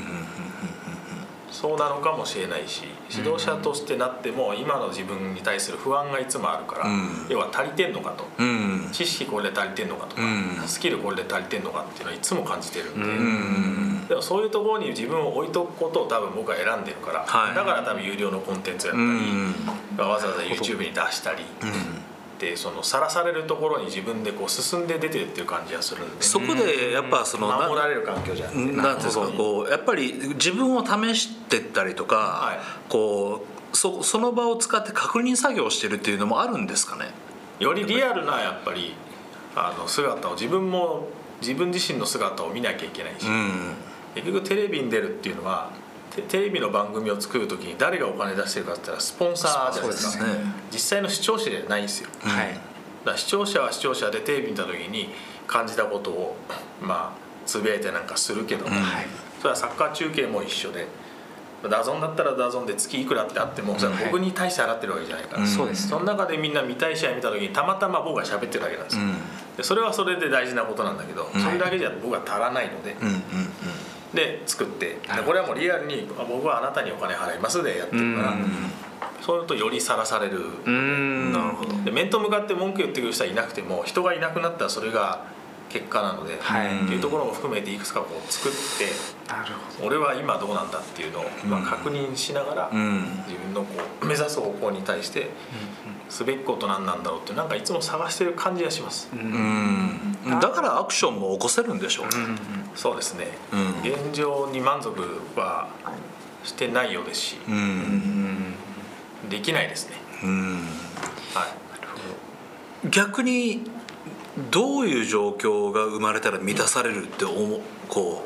[1.57, 7.27] そうなのかもしれないし指導者としてなっても今の自分に対する不安がいつもあるから、うん。
[7.31, 8.25] 要は足りてんのかと。
[8.38, 8.47] うん。
[8.49, 10.69] うん知識これで足りてんのかとか、うん。
[10.69, 14.07] スキルこれで足りてんのかっていうのはいつも感じてるんで、うん。
[14.07, 17.55] でもそういうところに自分を置いとくことを多分僕は選んでるから、はい。
[17.55, 20.09] だから多分有料のコンテンツやったり、うん。
[20.09, 21.45] わざわざ YouTube に出したり、
[22.37, 26.22] ってそのさらされるところに自分でこう進んで出てるっていう感じがするんで。
[26.22, 32.59] そこでやっぱそのな守られる環境じゃなくてなんですかこうやっぱり自分を試してったりとか、はい。
[32.88, 37.11] こうそその場を使って確認作業をしてるっていうのもあるんですかね？
[37.59, 38.94] よりリアルなやっぱり
[39.55, 41.09] あの姿を自分も
[41.40, 43.75] 自分自身の姿を見なきゃいけないし、うん。
[44.14, 45.70] 結局テレビに出るっていうのは
[46.17, 50.25] テテレビの番組を作る時に誰がお金出してるかって言ったらスポンサーじゃないですか。
[50.25, 50.31] ね。
[50.73, 52.55] 実際の視聴者じゃないんですよ、だはい。
[53.05, 55.11] から視聴者は視聴者でテレビ見た時に
[55.47, 56.37] 感じたことを
[56.83, 59.07] まあつぶやいてなんかするけども、はい。
[59.39, 60.87] それはサッカー中継も一緒で
[61.71, 65.49] ダゾンだったらダゾンで月いくらってあってもそれは僕に対して払ってるわけじゃないから、うん。
[65.49, 69.03] そうですその中でみんな見たい試合見た時にたまたま僕が喋ってるだけなんですよ、
[69.57, 73.23] でそれはそれで大事なことなんだけど、それだけじゃ僕は足らないので、うんうん
[74.17, 78.47] で作ってこれはもうリアルにあ僕はあなたにお金払いますでやってるからうん。
[79.21, 80.41] そうするとよりさらされる。
[80.65, 81.33] うん。
[81.33, 81.75] なるほど。
[81.85, 85.25] で面と向かって文句言ってくる人はいなくても人がいなくなったらそれが
[85.69, 86.85] 結果なので、はい。
[86.85, 88.93] っていうところも含めていくつかこう作って
[89.85, 95.31] 俺は今どうなんだっていうのを、まあ、確認しながら、自分のこう目指す方向に対して
[96.09, 100.16] すべきこと何なんだろうってなんかいつも探してる感じがします、どうん。
[100.40, 102.12] だからアクションも起こせるんでしょうね、
[102.75, 103.90] そうですね、うん。
[103.90, 105.01] 現状に満足
[105.35, 105.69] は
[106.45, 108.55] してないようですし、うん。
[109.29, 109.97] できないですね。
[110.23, 110.55] うん。
[111.35, 111.47] は
[112.85, 112.88] い。
[112.88, 113.62] 逆に
[114.51, 118.25] どういう状況が生まれたら満たされるって思うこ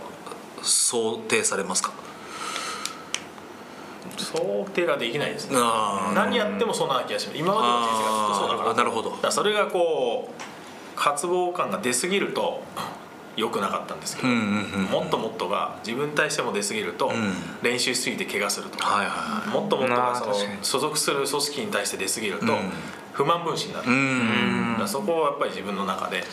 [0.61, 1.93] う想定されますか？
[4.25, 5.57] 想定ができないですね。
[6.15, 7.39] 何やってもそんな気がします。
[7.39, 8.75] 今までの人生がずっとそうだから。
[8.75, 9.31] なるほど。
[9.31, 10.43] それがこう
[10.97, 12.63] 渇望感が出過ぎると
[13.37, 17.13] 良くなかったんですけど、うんうんうんもっともっとが自分に対しても出過ぎると、ん。
[17.63, 22.73] 練習しすぎて怪我するとか、はいはもっともっとあがその所属する組織に対して出過ぎると、うん
[23.21, 24.73] 不満分子になる、いうん。
[24.73, 26.25] だからそこをやっぱり自分の中で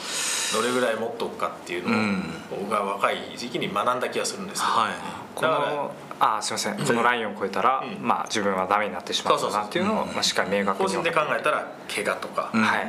[0.53, 2.23] どれぐらい持っておくかっていうのを、うん。
[2.49, 4.93] 僕が若い時期に学んだ気がするんですけど、はい。
[5.35, 6.77] こだからのあすみません。
[6.77, 8.07] このラインを超えたら、うん。
[8.07, 12.61] まあ自分はダメになってしまうなっていうのをまあしっかり明確に個人で考えたら怪我とか、うん。
[12.61, 12.87] はい。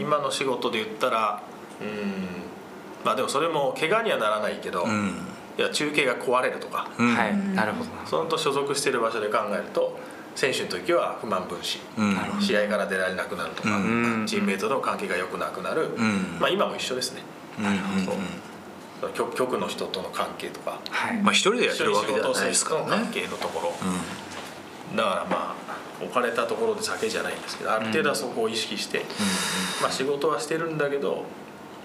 [0.00, 1.42] 今の仕事で言ったら
[1.82, 1.88] うん。
[3.04, 5.18] まあでもそれも怪我にはならないけど、うん。
[5.58, 7.14] いや中継が壊れるとか、うん。
[7.14, 7.36] はい。
[7.54, 9.98] なるほどなそのと所属してる場所で考えると
[10.34, 12.16] 選手の時は不満分子、うん。
[12.40, 14.26] 試合から出られなくなるとか、うん。
[14.26, 16.38] チームメイトとの関係が良くなくなる、ん。
[16.40, 17.22] まあ今も一緒ですね。
[17.58, 17.62] う
[18.00, 18.04] ん。
[18.04, 18.14] そう。
[19.00, 20.80] その局局の人との関係とか。
[20.90, 21.16] はい。
[21.18, 22.88] まあ一人でやってるわけではないですからね。
[22.88, 23.72] 関係のところ、
[24.96, 25.64] だからまあ
[26.02, 29.04] 置かれたところで酒じゃないんですけどある程度はそこを意識して、
[29.80, 31.24] まあ、仕事はしてるんだけど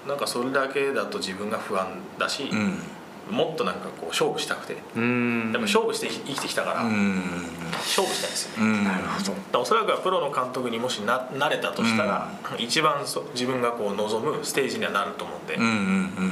[0.07, 2.79] なんかそれだけだと自分が不安だし、うん
[3.29, 4.73] もっとなんかこう勝負したくて。
[4.73, 5.51] やっうん。
[5.53, 7.21] ぱ勝負して生きてきたから、うん。
[7.73, 8.83] 勝負したいんですよね、うん。
[8.83, 9.61] なるほど。
[9.61, 16.31] おそらくはプロの監督にもしななれたとしたら、一番そ自分がこう望むステージにはなると思うんで、うんうんうん。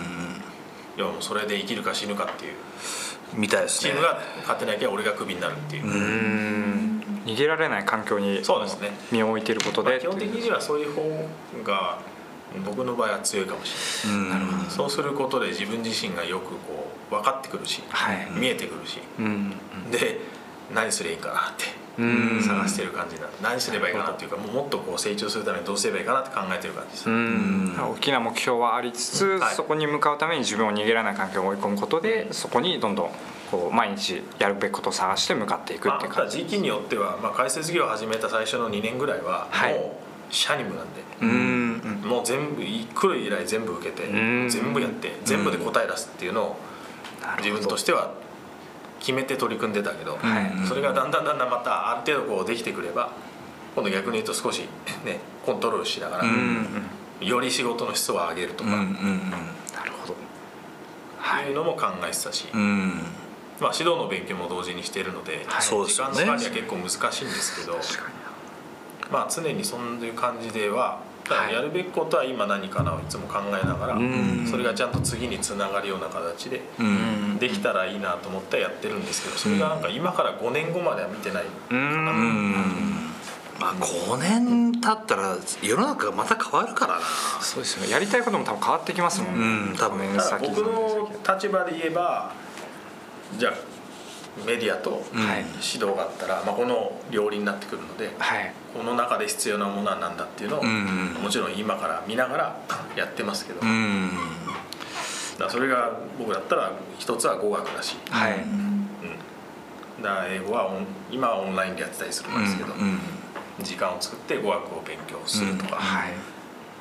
[0.98, 2.52] 要はもうそれで生きるか死ぬかっていう。
[2.52, 2.58] うん
[3.34, 3.92] みたいですね。
[3.92, 7.04] チームが勝てなきゃ俺がクビになるっていう、うん。
[7.26, 8.92] 逃げられない環境にそうですね。
[9.12, 11.28] 身を置いていることでまあ基本的にはそういう方
[11.66, 12.00] が
[12.66, 14.42] 僕の場合は強いかもしれない。
[14.42, 14.70] うん。
[14.70, 18.28] そうすることで自分自身がよくこう分かってくるし、はい。
[18.32, 19.00] 見えてくるし。
[19.20, 19.52] うん。
[19.91, 20.20] で
[20.74, 21.65] 何すればいいかなって
[21.98, 22.41] うん。
[22.41, 27.76] 探してる感じなんで何すればいいかなっていうかもうもっとこう成長するためにどうすればいいかなって考えてる感じです、うん。
[27.78, 29.56] 大きな目標はありつつ、はい。
[29.56, 33.12] そこに向かうために自分を逃げられない環境を追い込むことでそこにどんどん
[33.50, 39.74] こう毎日やるべきことを探して向かっていくまあ、っていう感じ、ただ時期によっては、まあ、解説業を始めた最初の2年ぐらいははい。
[39.74, 39.98] も
[40.30, 42.02] うシャニムなんで、うん。
[42.04, 42.10] うん。
[42.10, 44.15] もう全部来る依頼全部受けてう
[44.46, 44.50] ん。
[44.50, 46.58] 全部やって全部で答え出すっていうのを
[47.38, 48.13] 自分としては
[49.00, 50.68] 決めて取り組んでたけど、はい。
[50.68, 53.12] それがだんだんだんだんまたある程度こうできてくれば
[53.76, 54.62] 今度逆に言うと少し
[55.06, 56.68] ねコントロールしながら、うんうん
[57.20, 59.32] より仕事の質を上げるとか、うんうん
[59.76, 60.16] なるほどっ
[61.44, 62.90] ていうのも考えてたし、うんうん
[63.60, 68.04] まあ、指導の勉強も同時にしているので、はい時間の管理は結構難しいんですけど、確か
[69.12, 71.02] まあ、常にそういう感じでは
[71.34, 71.54] はい。
[71.54, 74.48] やるべきことは今何かなをいつも考えながら、うん。
[74.50, 77.38] それがちゃんと次につながるような形でうん。
[77.40, 81.80] できたらいいなと思ってやってるんですけどそれがなんか今から5年後までは見てない、うん。
[81.80, 82.54] うん。
[83.60, 87.02] まあ5年経ったら世の中がまた変わるからな。
[87.42, 87.92] そうですよね。
[87.92, 89.78] やりたいことも多分変わってきますもんね、うん。
[89.78, 90.00] 多分
[90.42, 92.32] 僕の立場で言えば
[93.38, 93.54] じゃあ
[94.45, 95.02] メディアとはい。
[95.39, 98.54] 指導があったら、まあ、この両輪になってくるのではい。
[98.73, 102.56] この中で必要なものは何だっていうのを、うんもちろん今から見ながら
[102.95, 103.62] やってますけど、
[105.39, 108.38] だそれが僕だったら一つは語学だし、はい。
[108.38, 108.88] うん。
[110.02, 110.72] だから英語は
[111.12, 112.99] 今はオンラインでやってたりするんですけど、うん
[113.59, 116.14] 時間を作って語学を勉強するとか、はい。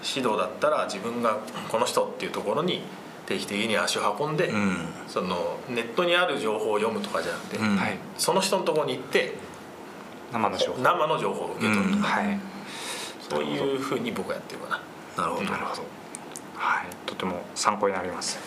[0.04, 1.38] 指導だったら自分が
[1.70, 2.82] この人っていうところに
[3.26, 4.76] 定期的に足を運んで、うん。
[5.08, 7.76] そのネットにある情報を読むとかじゃなくて、うん。
[7.76, 7.98] はい。
[8.16, 9.34] その人のところに行って
[10.32, 10.82] 生の情報。
[10.82, 12.40] 生の情報を受け取るとか、はい。
[13.28, 14.80] そういうふうに僕はやってるか
[15.16, 15.24] な。
[15.24, 15.50] なるほど。
[15.50, 15.82] なるほど。
[16.56, 16.86] はい。
[17.06, 18.38] とても参考になります。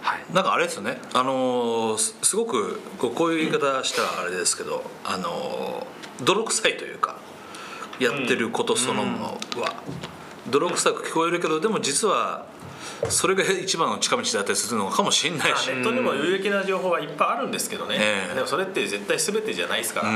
[0.00, 0.24] はい。
[0.34, 0.98] なんかあれですよね。
[1.14, 7.16] あのーすすごくこうこういう言い方したらあれですけどあのー泥臭いというか
[7.98, 9.24] やってることそのもの
[9.62, 9.82] は。
[10.50, 12.44] 泥臭く聞こえるけどでも実は
[13.08, 15.68] それが一番の近道だったりするのかもしれないし。
[15.68, 18.34] まあネットにも有益な情報はいっぱいあるんですけどね、ええ。
[18.34, 20.08] でもそれって絶対全てじゃないですから、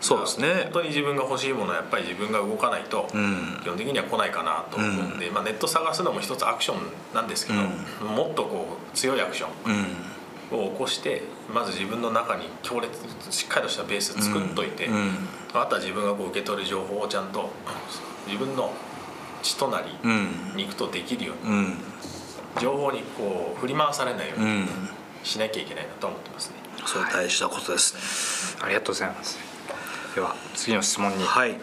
[0.00, 0.62] そうですね。
[0.64, 3.60] 本当に自分が欲しいものはやっぱり自分が動かないと、うん。
[3.62, 6.78] 基本的には来ないかなと思うんで、まあ、ネット探すのも一つアクション
[7.14, 7.60] なんですけど、
[8.04, 9.74] もっとこう強いアクショうん。
[10.60, 11.22] ンを起こして
[11.52, 12.90] まず自分の中に強烈
[13.30, 15.28] しっかりとしたベース作っといて、うん。
[15.52, 17.50] あとは自分がこう受け取る情報をちゃんと
[18.26, 18.72] 自分の
[19.42, 20.28] 血となりうん。
[20.56, 21.74] 肉とできるようにうん。
[22.60, 24.68] 情報にこう振り回されないよううにん。
[25.24, 26.54] しなきゃいけないなと思ってますね。
[26.86, 28.62] それ大事なことですね。
[28.64, 29.38] ありがとうございます。
[30.14, 31.24] では次の質問に。
[31.24, 31.56] はい。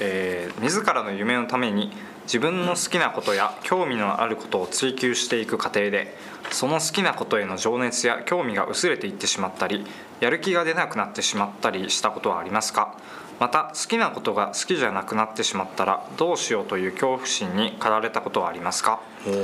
[0.00, 1.92] えー自らの夢のために
[2.24, 6.16] 自分の好きなことや興味のあることを追求していく過程で
[6.50, 9.86] その好きなことへの情熱や興味が薄れていってしまったり
[10.18, 12.96] やる気が出なくなってしまったりしたことはありますか？
[13.38, 19.00] また好きなことが好きじゃなくなってしまったらどうしようという恐怖心に駆られたことはありますか？
[19.26, 19.34] おお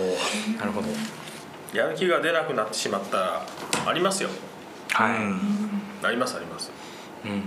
[0.58, 0.88] なるほど。
[1.76, 3.46] やる気が出なくなってしまったら
[3.86, 4.30] ありますよ。
[4.92, 5.40] はい、うん。
[6.02, 6.70] ありますあります。
[7.24, 7.42] うんうん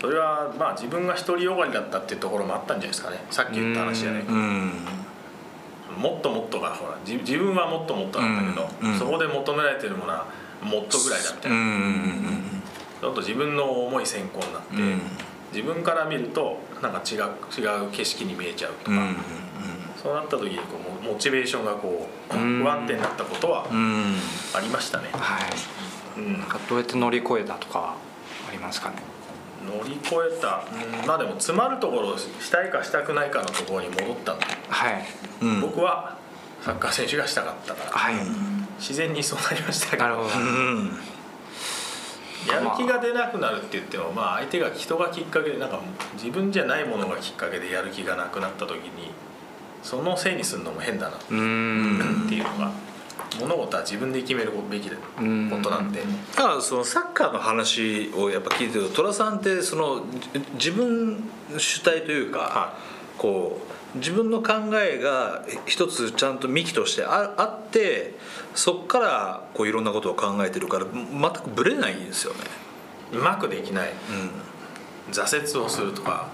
[0.00, 3.24] それはまあ自分が独りよがりだったっていうところもあったんじゃないですかね。
[3.30, 4.72] さっき言った話じゃないかうん。
[5.96, 10.26] もっともっとがほら自自分はもっともっとなんだけど、うんうんそこで求められてるものは
[10.62, 12.62] もっとぐらいだみたいな、うんうん
[13.00, 15.00] ちょっと自分の思い先行になって、うん
[15.56, 17.20] 自分から見るとなんか違う
[17.58, 19.16] 違う景色に見えちゃうとか、うん
[19.96, 20.64] そうなった時にこ
[21.00, 22.62] うモモチベーションがこううん。
[22.62, 24.14] 不安定になったことはうん。
[24.54, 26.20] ありましたね、はい。
[26.20, 26.38] うん。
[26.38, 27.94] なんかどうやって乗り越えたとかは
[28.48, 28.96] ありますかね？
[29.66, 30.62] 乗り越えた、
[31.00, 31.06] うん。
[31.08, 35.04] まあでも詰まるところをしたいかしたくないかのところに戻ったんで、はい。
[35.42, 35.60] うん。
[35.62, 36.18] 僕は
[36.62, 37.90] サッカー選手がしたかったから。
[37.90, 38.14] はい、
[38.78, 40.02] 自然にそうなりましたけど。
[40.04, 40.28] なるほど。
[40.28, 40.90] うん
[42.46, 44.36] やる気が出なくなるって言ってもまあ。
[44.36, 45.80] 相手が人がきっかけでなんか
[46.14, 49.10] 自分じゃないものがきっかけでやる気がなくなった時に
[49.82, 51.16] そのせいにするのも変だな。
[51.16, 52.70] っていうのが
[53.40, 54.96] 物事は自分で決めるべきこ
[55.62, 56.02] となんで。
[56.36, 62.78] だからそのサッカーの話をやっぱ聞いてると寅さんってそのじ自分主体というか、は
[63.18, 68.14] こう自分の考えが一つちゃんと幹としてああって
[68.54, 72.40] そっからこういろんなことを考えてるから全くぶれないんですよね。
[73.12, 73.90] うまくできない。
[73.90, 73.92] う
[75.10, 75.12] ん。
[75.12, 76.28] 挫折をするとか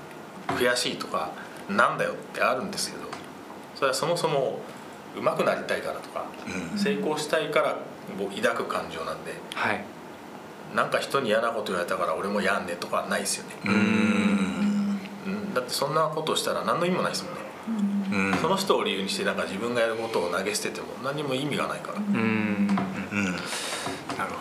[0.49, 1.31] 悔しいとか
[1.69, 3.05] なんだよってあるんですけど
[3.75, 4.61] それはそもそも
[5.17, 6.25] うまくなりたいからとか、
[6.73, 6.79] うん。
[6.79, 7.77] 成功したいから
[8.19, 9.85] 僕抱く感情なんではい。
[10.75, 13.79] なんか人に嫌なこと言われたから俺もやんねとかはないですよね、うんうん、
[15.55, 18.39] だってそんなことしたら何の意味もないですもんね、うん。
[18.39, 22.67] その人を理由にしてなんか自分がやることを投げ捨てても何も意味がないから、うーん。
[22.69, 22.79] なる
[23.13, 23.33] うん。
[23.33, 23.39] ほ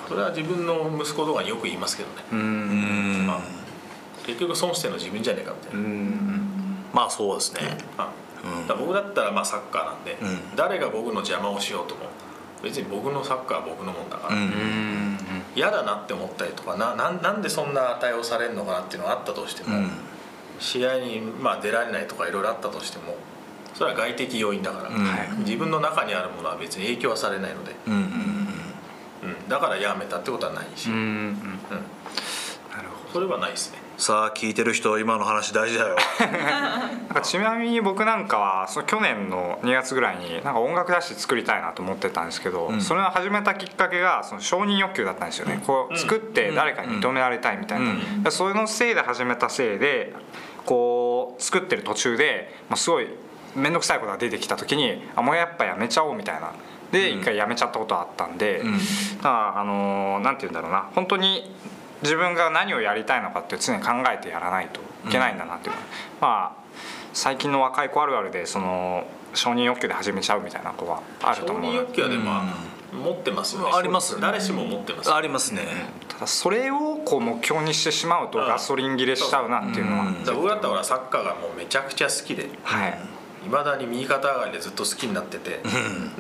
[0.09, 3.23] それは自分の息子とかによく言いますけどね、どうん。
[3.23, 3.27] ん。
[3.27, 3.39] まあ
[4.25, 6.85] 結局損してるの自分じゃねえかみたいうな、ん。
[6.93, 7.77] まあそうですね。
[7.97, 8.09] まあ
[8.61, 8.67] うん。
[8.67, 10.55] だ僕だったらまあサッカーなんで、うん。
[10.55, 12.01] 誰が僕の邪魔をしようとも
[12.63, 14.43] 別に僕のサッカーは僕のもんだから、うん。
[14.43, 15.17] うーん。
[15.55, 19.91] 嫌だなって思ったりとかななんなんでそんな対応されるのかなっていうのがあったとしても、うん
[20.61, 23.17] 試合にまあ出られないとかいろいろあったとしても
[23.73, 25.03] それは外的要因だから、うん。
[25.03, 25.29] はい。
[25.39, 27.99] 自分の中にあるものは別に影響はされないので、うんうん
[29.23, 31.05] うん、だからやめたってことはないし、うんうーん。
[31.05, 31.35] うん。
[32.71, 33.79] なるほそれはないですね。
[33.97, 35.95] さあ聞いてる人今の話大事だよ。
[36.19, 42.81] ど なんかちなみに僕なんかはその去年の2月ぐらいになんか音楽雑誌作りたいなと思ってたんですけど、うん。
[42.81, 48.23] それを始めたきっかけがその承認欲求だったんですよね、こう作って誰かに認められたいみたいな、うん。
[48.23, 50.13] でそれのせいで始めたせいで
[50.65, 53.07] こう作ってる途中で、まあ、すごい
[53.55, 56.53] 面倒くさいことが出てきた時にあもうやっぱやめちゃおうみたいな。
[56.91, 58.77] で一回やめちゃったことがあったんで、うん。
[58.77, 58.77] だ
[59.23, 60.89] からあのーなんて言うんだろうな。
[60.93, 61.55] 本当に
[62.01, 65.87] 自分が何をやりたいのかって常に考えてやらないといけないんだなっていうのは、
[66.19, 66.61] まあ
[67.13, 73.71] 最近の若い子あるあるでその承認欲求で始めちゃうみたいな子はある承と思う認欲求はでも、まあ持ってますよね。
[73.73, 75.13] あります誰しも持ってます。
[75.13, 75.61] ありますね。
[76.07, 78.47] ただそれをこう目標にしてしまうとうん。
[78.47, 80.09] ガソリン切れしちゃうなっていうのは、う。
[80.09, 80.23] ん。
[80.35, 82.99] 僕だったらサッカーがもうめちゃくちゃ好きではい。
[83.43, 85.61] いまだに右肩上がりでずっと好きになってて、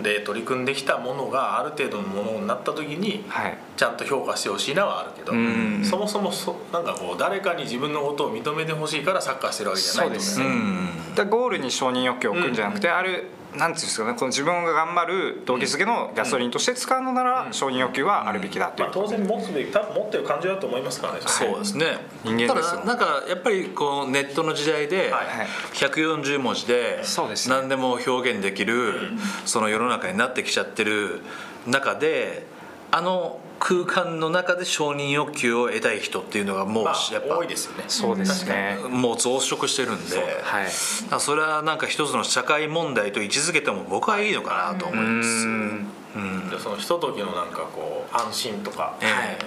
[0.01, 3.57] で取り組んできたものがある程度のものになった時に、はい。
[3.77, 5.85] ちゃんと評価してほしいなはあるけど、ん。
[5.85, 10.45] そもそもそなんかこう誰かに自分のことを認めてほしいからサッカーしてるわけじゃないですね。
[10.47, 11.15] うん。
[11.15, 21.85] でゴールに承認欲求を置くんじゃなくて、あるなんていうんですかねこの自分が頑張る動機づけのガソリンとして使うのなら、承認欲求はあるべきだという、まあ、当然持つべき多分持ってる感じだと思いますからねそうですね。
[22.23, 25.25] 人間ですただなんかやっぱりこうネットの時代ではい。
[25.73, 27.55] 140文字でそうですね。
[27.55, 29.11] 何でも表現できる
[29.45, 31.21] その世の中になってきちゃってる
[31.67, 32.45] 中で
[32.91, 37.83] あの空間の中で承認欲求を得たい人っていうのがもうまやっあ多いぱですよね。
[37.87, 38.77] そうですね。
[38.89, 40.17] もう増殖してるんで。
[40.17, 40.71] はいだか
[41.11, 45.27] らそれはなんか一つの社会問題と位置づけても僕はいいのかなと思います。
[45.27, 45.87] うん。
[46.15, 46.49] うん。
[46.49, 49.37] でそのひとときのなんかこう安心とかえ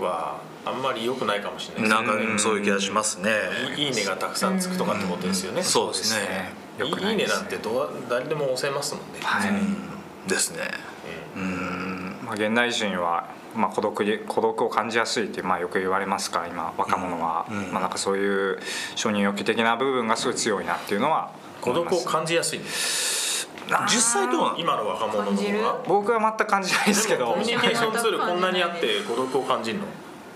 [0.00, 3.32] はあんまり良くないかもしれえないですなんかそういう気がしますね。
[3.76, 6.52] いいねがたくさんつくとかってことですよね、そうですね。
[6.80, 7.26] いいね。
[7.26, 10.70] なんてどう誰でも押せますもんね、はい、ですね。
[12.28, 13.24] まあ、現代人は、
[13.54, 17.72] まあ、孤独に孤独を感じやすいって、まあ、よく言われますから今若者は、うん。
[17.72, 18.58] まあ、なんかそういう
[18.94, 21.30] 承認欲求的な部分がすごい強いなっていうのは。
[21.60, 24.58] 孤独を感じやすいんで実際どうなの？
[24.58, 27.32] 今の若者の僕は全く感じないですけど。
[27.32, 29.84] コミュニケーションツールこんなにあって孤独を感じるの？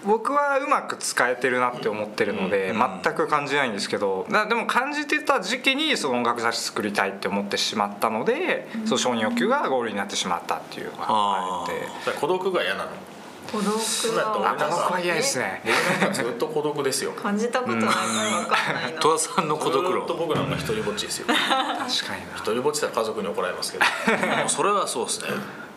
[0.05, 12.19] 僕はうまく使えてるなって思ってるので、全く感じないんですけどだでも感じてた時期にその音楽雑誌作りたいって思ってしまったので、その承認欲求がゴールになってしまったっていうのがあって。
[12.21, 12.91] 孤独が嫌なの？
[13.51, 13.75] 孤独
[14.17, 14.53] は。
[14.53, 15.63] あ孤独は嫌ですね。
[16.13, 17.13] ずっと孤独ですよ。
[17.13, 20.29] 感じたことないから分かんないな戸田さんの孤独ずっと論。
[20.29, 21.27] 僕なんか一人ぼっちですよ。
[21.29, 22.37] 確かにな。
[22.37, 23.85] 一人ぼっちだったら家族に怒られますけど。
[24.49, 25.29] それはそうですね。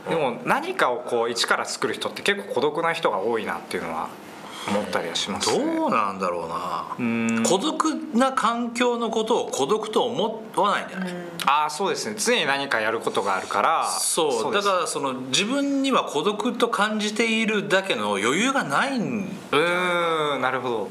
[0.10, 4.10] でも何かをこう一から作る人って結構孤独な人が多いなっていうのは
[4.68, 5.64] 思ったりはしますね。
[5.76, 6.86] どうなんだろうな。
[6.98, 7.44] うん。
[7.44, 7.86] 孤独
[8.16, 11.14] な環境のことを孤独と思わないんじゃない？
[11.46, 12.16] ああそうですね。
[12.18, 13.88] 常に何かやることがあるから。
[13.88, 14.54] そう。
[14.54, 14.66] です。
[14.68, 20.90] だからその自分には孤独と感じているだけの余裕がないん、うーんなるほど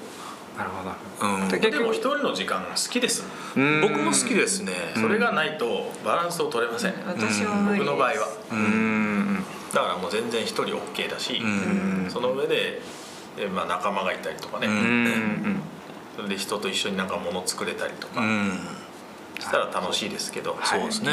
[0.57, 1.35] なるほど。
[1.35, 1.49] うん。
[1.49, 3.25] でも一人の時間が好きです
[3.55, 6.95] 僕も好きですね、それがないとバランスを取れません。
[7.07, 7.91] 私も無理です。
[7.91, 8.29] 僕の場合は。
[8.53, 9.45] うん。
[9.73, 11.47] だからもう全然一人 OK だしう
[12.07, 12.11] ん。
[12.11, 12.81] その上で
[13.37, 14.69] でまあ仲間がいたりとかね、
[16.17, 18.21] それで人と一緒になんか物作れたりとか。
[18.21, 18.59] うん。
[19.41, 21.11] したら楽しいですけど、そうですね、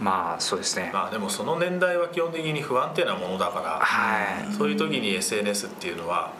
[0.00, 0.90] まあそうですね。
[0.92, 3.78] まあでもその年代は基本的に不安定なものだから。
[3.80, 4.52] はい。
[4.52, 6.32] そういう時に SNS っていうのは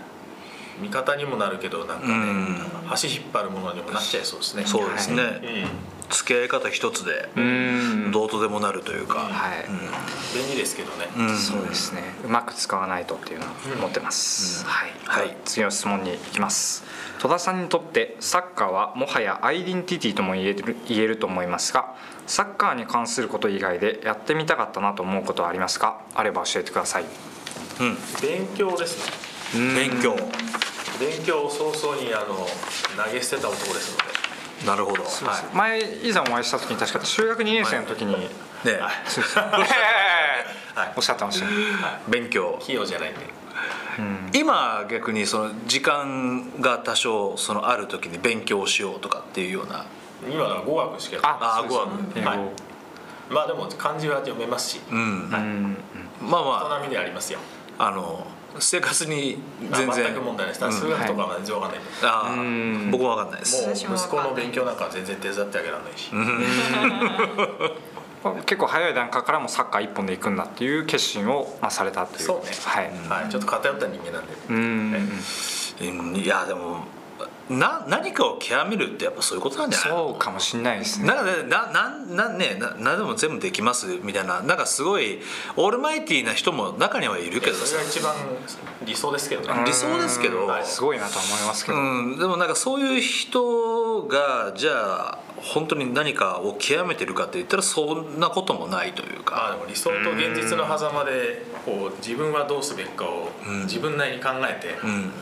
[0.80, 2.92] 味方にもなるけどなんかね、うん。
[2.92, 4.64] 足引っ張るものにもなっちゃいそうですね。
[4.66, 6.10] そうですね、うん。
[6.10, 8.10] 付き合い方一つでうん。
[8.12, 9.66] どうとでもなるというか、はい。
[10.34, 11.36] 便利ですけどね、うん。
[11.36, 12.02] そうですね。
[12.24, 15.36] うまく使わないとっていうのは思ってます、はい、はい。
[15.44, 16.84] 次の質問に行きます。
[17.20, 21.96] 戸田さんにとってサッカーはもはやアイデンティティとも言える言えると思いますが
[22.28, 26.00] サッカーに関すること以外でやってみたかったなと思うことはありますか？
[26.14, 27.04] あれば教えてください。
[27.80, 27.96] うん。
[28.22, 30.16] 勉強ですね勉強。
[30.98, 32.46] 勉強を早々にあの
[33.04, 34.18] 投げ捨てた男ですので。
[34.66, 35.04] なるほど。
[35.04, 35.08] は
[35.52, 35.56] い。
[35.56, 38.28] 前以前お会いした時に確か中学2年生の時に、ね。
[39.06, 40.92] そうです はい。
[40.96, 41.52] おっしゃってましたね、
[42.08, 42.58] 勉強。
[42.60, 43.38] 器用じゃないんで。
[44.32, 49.86] 今逆にその時間が多少そのある時に勉強をしようとかっていうような。
[50.22, 52.28] 今のは語学しかあそうです語学。
[52.28, 52.38] はい。
[53.30, 54.80] まあでも漢字は読めますし。
[54.90, 55.76] うん、うん。
[56.20, 57.38] まあま人並みでありますよ。
[57.78, 58.26] ああの
[58.60, 60.80] 生活に全全然全く問題ないです。
[60.80, 61.80] 数学とかは全然わかんない。
[62.02, 62.90] ああうん。
[62.90, 63.66] 僕も分かんないです。
[63.86, 66.10] もう息子の勉強なんかは全然手伝ってあげられないし、
[68.46, 72.24] 結構早い段階からもサッカー一本で行くんだっていう決心を、まあ、されたという。
[72.26, 72.50] そうね。
[72.64, 72.90] はい、
[73.22, 75.20] はい、ちょっと偏った人間なんで、うん。
[76.16, 76.84] いやでも
[77.50, 79.88] な何かを極めるってやっぱそういうことなんじゃない？
[79.90, 81.06] そうかもしれないですね。
[81.06, 85.20] なんかねななんなんねな何でも全部できますみたいななんかすごい
[85.56, 87.66] オールマイティーな人も中にはいるけどさ。
[87.66, 88.14] それが一番
[88.84, 89.62] 理想ですけどね。
[89.66, 90.46] 理想ですけど。
[90.46, 94.72] うんすごいなとは思いますけど、うん、でもなんかそういう人がじゃ
[95.12, 103.60] あ本当に何かを極めてるかって言ったらそんなこともないというか、まあでも理想と現実の狭間でこう自分はどうすべきかをうん。
[103.62, 105.12] 自分なりに考えてうん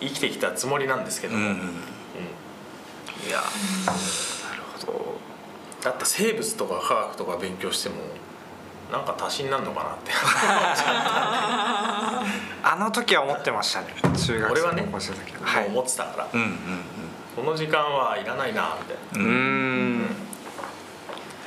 [0.00, 1.56] 生きてきたつもりなんですけども、うんうん。
[1.56, 3.42] いや。
[5.82, 7.96] だって生物とか科学とか勉強しても
[8.90, 10.12] なんか足しになるのかなって。
[12.62, 13.88] あの時は思ってましたね。
[14.02, 15.46] 中学生の時は。
[15.46, 16.58] はい思ってたから、うんうん
[17.36, 19.28] この時間はいらないなみたいな。
[19.28, 19.98] うーん。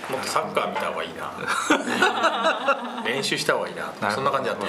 [0.09, 1.31] もっとサッカー見た方がいいな。
[3.07, 3.83] 練習した方がいいな。
[3.83, 4.11] なるほど。
[4.11, 4.65] そんな感じだった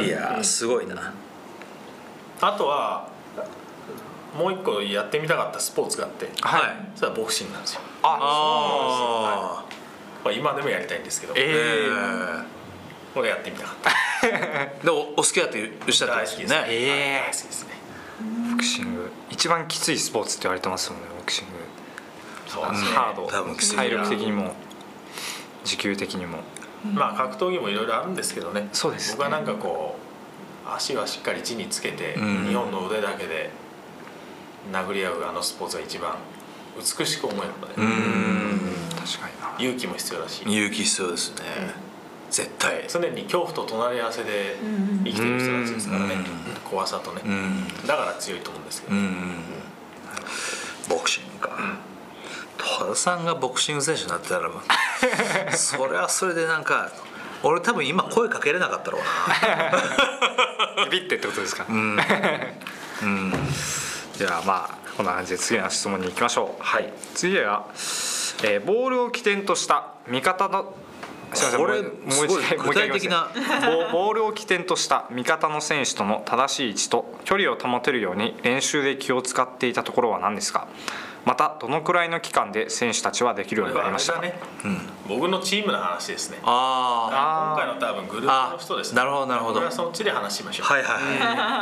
[0.00, 1.12] いやすごいな
[2.40, 3.08] あとは
[4.36, 6.62] もう一個やってみたかったスポーツがあってはい。
[6.94, 7.80] それはボクシングなんですよ。
[8.02, 9.64] ああ
[10.24, 11.34] まあ今でもやりたいんですけど。
[11.36, 12.44] ええー。
[13.14, 13.90] これやってみたかった。
[14.28, 16.64] え でおお好きだって言ってたん大好きですね。
[16.68, 17.20] えー。
[17.22, 17.30] はい。
[17.30, 17.70] 大好きですね。
[18.52, 19.10] ボクシング。
[19.30, 21.52] 一番きついスポーツって言われてますもんねボクシング。
[22.46, 22.88] そうですね。
[22.90, 23.26] ハード。
[23.26, 24.54] 多分体力的にも。
[25.64, 26.38] 持久的にも。
[26.94, 28.68] まあ格闘技もいろいろあるんですけどね。
[28.72, 29.16] そうですね。
[29.16, 30.07] 僕はなんかこう
[30.74, 32.46] 足はしっかり地につけて、うん。
[32.48, 33.50] 日本の腕だけで
[34.72, 36.16] 殴り合うあのスポーツが一番
[36.76, 38.60] 美しく思えるので、うん。
[38.96, 39.56] 確かにな。
[39.58, 40.42] 勇気も必要だし。
[40.42, 41.44] 勇気必要ですね。
[42.30, 42.84] 絶対。
[42.88, 44.56] 常に恐怖と隣り合わせで
[45.04, 46.14] 生きてる人たちですからね。
[46.14, 46.24] うん。
[46.70, 47.22] 怖さとね。
[47.24, 47.86] うん。
[47.86, 49.44] だから強いと思うんですけど、うん。
[50.88, 51.78] ボクシングか。
[52.58, 54.50] 戸田さんがボクシング選手になってたら
[55.56, 56.90] それはそれでなんか
[57.42, 60.84] 俺多分今声かけれなかったろうな。
[60.90, 61.98] ビビってってことですか、うん。
[63.02, 63.30] うん。
[64.18, 66.62] ではまあこんな感じで次の質問に行きましょう。
[66.62, 66.92] はい。
[67.14, 67.66] 次は、
[68.42, 70.74] えーボールを起点とした味方の
[71.34, 71.88] すいませんこれも
[72.22, 73.28] う一回具体的な。
[73.92, 80.66] ボールを起点とした味方の選手との正しい位置と距離を保てるように練習で気を使っていたところは何ですか？
[81.24, 84.18] またどのくらいの期間で選手たちはできるようになりましたか？
[84.20, 86.38] これはあれだね、僕のチームの話ですね。
[86.42, 87.64] ああー。
[87.66, 89.00] 今回の多分グループの人ですね。
[89.00, 89.70] あなるほどなるほど。
[89.70, 90.66] そっちで話しましょう。
[90.68, 90.92] あはいはい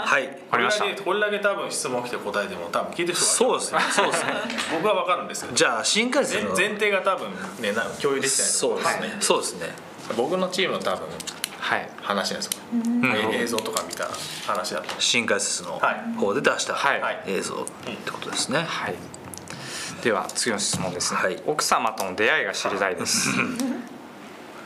[0.07, 0.27] はい。
[0.27, 0.85] わかりました。
[0.85, 3.81] これだけこれだけ多分質問来て答えても多分聞いてる人そうですね。
[3.91, 4.33] そうですね。
[4.73, 5.57] 僕は分かるんですけど。
[5.57, 7.31] じゃあ新幹線の前前提が多分
[7.61, 8.95] ねな共有できてなそうですね。
[8.99, 9.23] ころですね。
[9.23, 9.67] そうですね。
[10.17, 11.09] 僕のチームの多分
[11.59, 11.91] はい。
[12.01, 13.35] 話ですよ、うん。
[13.35, 14.09] 映像とか見た
[14.47, 14.95] 話だと。
[15.01, 16.17] 新解説のはい。
[16.17, 17.23] 方で出したはい。
[17.27, 17.65] 映像っ
[18.05, 18.61] てことですね。
[18.61, 18.95] はい
[20.07, 21.43] では次の質問ですね、はい。
[21.45, 23.29] 奥様との出会いが知りたいです。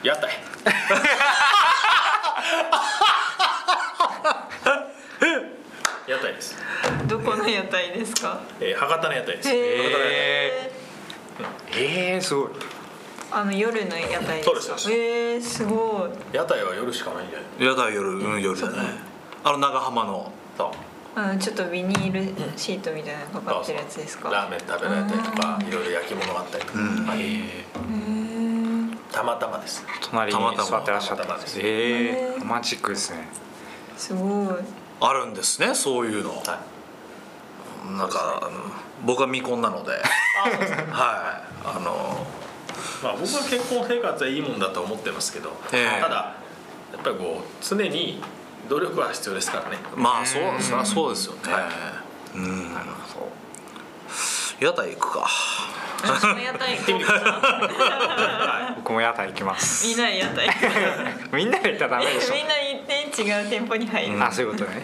[0.02, 0.30] やったい
[6.06, 6.56] 屋台です、
[7.06, 8.42] どこの屋台ですか？
[8.60, 9.48] えー博多の屋台です。
[9.48, 10.72] へえ
[11.74, 12.48] ええー、すごい。
[13.32, 14.92] あの夜の屋台そうですそうです。
[14.92, 16.36] へえすごい。
[16.36, 17.66] 屋台は夜しかないんじゃない？
[17.66, 18.76] やだ夜うん夜だね
[19.42, 20.30] あの長浜の。
[20.58, 20.89] そう
[21.40, 22.22] ちょっとビニール
[22.56, 24.30] シートみたいなのかかってるやつですか？
[24.30, 27.06] ラーメン食べられたりとかいろいろ焼き物があったりとか、うん。
[27.06, 27.20] はい。
[27.20, 27.64] へえ
[29.12, 29.84] たまたまです。
[30.10, 31.58] 隣にたまたま座ってらっしゃったたまたまです。
[31.60, 33.28] ええロマンチックですね。
[33.96, 34.54] すごい。
[35.00, 36.30] あるんですねそういうの。
[36.30, 36.36] は
[37.86, 37.92] い。
[37.98, 38.60] なんかあの
[39.04, 39.90] 僕は未婚なので。
[40.40, 41.66] はい。
[41.66, 42.26] あの
[43.02, 46.00] まあ、僕は結婚生活はいいもんだと思ってますけど、ええ。
[46.00, 46.14] ただ
[46.92, 48.22] やっぱりこう常に
[48.70, 49.78] 努力は必要ですからね。
[49.96, 51.40] まあそうそりゃそうですよね。
[52.36, 52.72] うん。
[52.72, 53.28] なるほ
[54.60, 55.28] 屋台行くか。
[56.02, 59.88] 私も屋台行こうかなど僕も屋台行きます。
[59.88, 60.48] みんなで屋台
[61.32, 62.34] みんなで行ったらダメでしょ。
[62.34, 64.82] みんな行って違う店舗に入る、あそういうことね。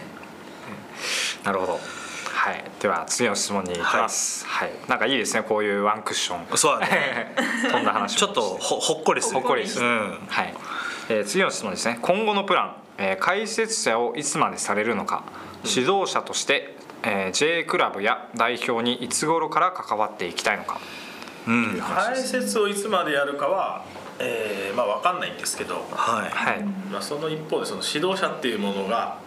[1.45, 1.79] なるほど。
[2.33, 2.63] はい。
[2.81, 4.45] では次の質問に行きます。
[4.45, 6.57] はい、なんかいいですねこういうワンクッション。
[6.57, 7.33] そうだね。
[7.71, 9.39] 飛んだ話ちょっとほほっこりする。
[9.39, 9.85] ほっこりする。
[9.85, 10.27] うん。
[10.29, 10.53] はい、
[11.09, 11.99] えー次の質問ですね。
[12.01, 12.86] 今後のプラン、えー
[13.19, 15.23] 解説者をいつまでされるのか
[15.63, 20.79] 指導者として、えー J クラブや代表にいつ頃から関わっていきたいのか。
[21.47, 21.79] うん。
[21.79, 23.85] 解説をいつまでやるかは、
[24.19, 26.29] えーまあ分かんないんですけど、はい。
[26.29, 26.63] はい。
[26.91, 29.19] まあ、その一方でその指導者っていうものが、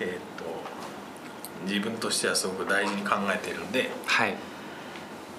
[0.00, 0.44] えー、と
[1.66, 4.34] 自分としてはすごく大事に考えているんで、はい。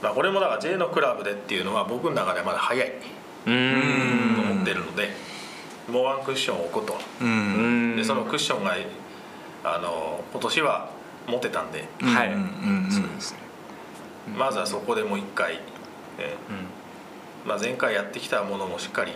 [0.01, 2.89] まあ、これもだから J のクラブでっていうのは僕の中ではまだ早い
[3.45, 4.35] うーん。
[4.35, 5.09] と思ってるので、
[5.89, 6.93] もうワンクッションを置くと。
[7.95, 8.75] でそのクッションが
[9.63, 10.89] あの今年は
[11.27, 12.33] 持てたんで、はい。
[12.33, 12.87] うん。
[12.89, 13.39] そうですね。
[14.37, 15.59] まずはそこでもう一回、
[16.17, 16.55] えうん。
[17.45, 19.13] ーまあ、前回やってきたものもしっかり、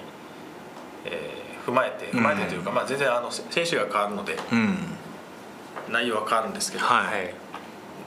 [1.06, 4.78] えー踏まえて踏まえてというか、まあ、全然あの選手が変わるのでうん。
[5.90, 7.06] 内容は変わるんですけど、はい。
[7.06, 7.34] はい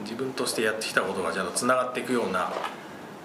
[0.02, 2.52] 自分としてやってきたことがちゃんとつながっていくような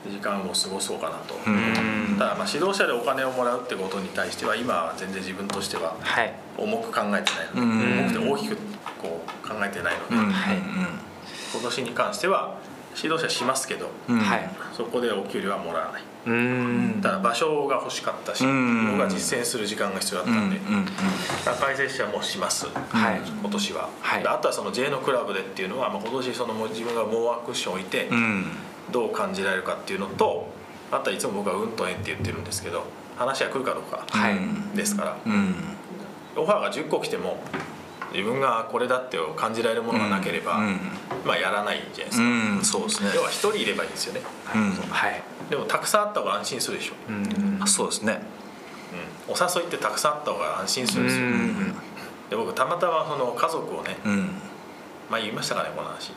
[0.09, 2.15] 時間を過ごそうかなと、うん。
[2.17, 6.33] ただまあ指導者でお金をもらうってことに対しては今は全然自分としてははい。
[6.57, 7.21] 重く考えてない
[7.53, 7.99] ので、うん。
[7.99, 8.57] 重くて大きく
[9.01, 10.31] こう考えてないので、うん。
[10.31, 10.57] はい
[11.53, 12.57] 今年に関しては
[12.95, 14.19] 指導者しますけどうん。
[14.19, 14.49] はい。
[14.75, 16.01] そこでお給料はもらわない。
[16.25, 17.01] うーん。
[17.01, 18.97] ただ場所が欲しかったし、うん。
[18.97, 20.85] 僕が実践する時間が必要だうんったんで、うん。
[21.59, 23.21] 解説者もします、はい。
[23.41, 24.23] 今年は、はい。
[24.23, 28.45] であとはその J のクラブでっていうのは、まあ、今年そのもう自分がもうワンクッション置いてうん
[28.91, 30.49] どう感じられるかっていうのと
[30.91, 32.85] あとはいつも僕は運と縁って言ってるんですけど
[33.17, 34.37] 話が来るかどうかはい。
[34.75, 35.55] ですから、うん。
[36.35, 37.41] オファーが10個来ても
[38.13, 40.79] 自分がこれだって感じられるものがなければ、うん。
[41.25, 42.61] まあやらないじゃないですか、うん。
[42.63, 43.11] そうですね。
[43.15, 44.21] 要は1人いればいいんですよね。
[44.55, 44.71] うん。
[44.89, 45.21] はい。
[45.49, 47.59] でもたくさんあった方が安心するでしょ、うん。
[47.61, 48.21] あそうですね。
[49.27, 51.75] うん、お誘いってたくさんあった方が安心するんですよ、うん。
[52.29, 54.29] で僕たまたまその家族をねうん。
[55.09, 56.11] 前言いましたかねこの話。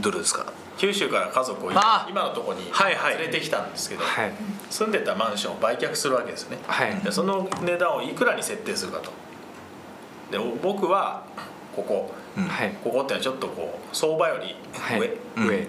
[0.00, 0.52] どれですか？
[0.78, 2.06] 九州から家族をあ。
[2.08, 3.18] 今のところにはいはい。
[3.18, 4.32] 連れてきたんですけど、はい。
[4.70, 6.94] 住んでたマンションを売却するわけですよね、はい。
[7.00, 9.10] でその値段をいくらに設定するかと。
[10.30, 11.24] でお僕は
[11.74, 12.14] ここ。
[12.36, 12.70] はい。
[12.84, 14.54] ここってのはちょっとこう相場より
[15.36, 15.66] 上、上。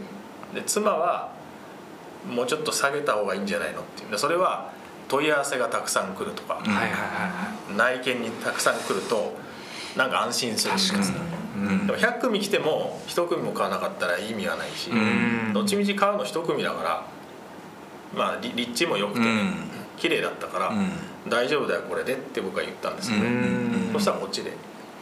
[0.54, 1.32] で妻は
[2.30, 4.12] もうちょっと下げた方がいいんじゃないのっていう。
[4.12, 4.72] でそれは
[5.08, 9.34] 問い合わせがたくさん来るとか、はいはいはい内見にたくさん来ると
[9.96, 10.74] なんか安心する。
[10.74, 11.49] んです確かうん
[11.86, 15.54] でも100組来ても1組も買わなかったら意味がないし、ん。
[15.54, 17.06] どっちみち買うの1組だから
[18.16, 19.54] まあり立地も良くて、うん。
[19.98, 20.90] 綺麗だったから、うん。
[21.30, 23.90] 大丈夫だよこれでって僕は言ったんですけど、うん。
[23.94, 24.54] そしたらこっちで。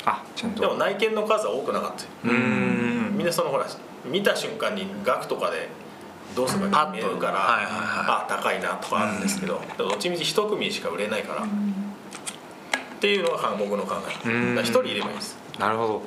[0.05, 0.62] あちゃんと。
[0.62, 3.66] でも内見の数は多くなかったみんなそのほら
[4.05, 5.70] 見た瞬間に額とかで
[6.36, 7.80] どうするか見えるから、はいはいはい。
[8.08, 11.47] あ高いなとかあるんですけど、どっちみち1組しか売れないから、っ
[12.99, 13.95] ていうのが僕の考
[14.26, 14.30] え。
[14.30, 14.55] うん。
[14.55, 15.38] だから1人いればいいです。
[15.60, 16.01] なるほど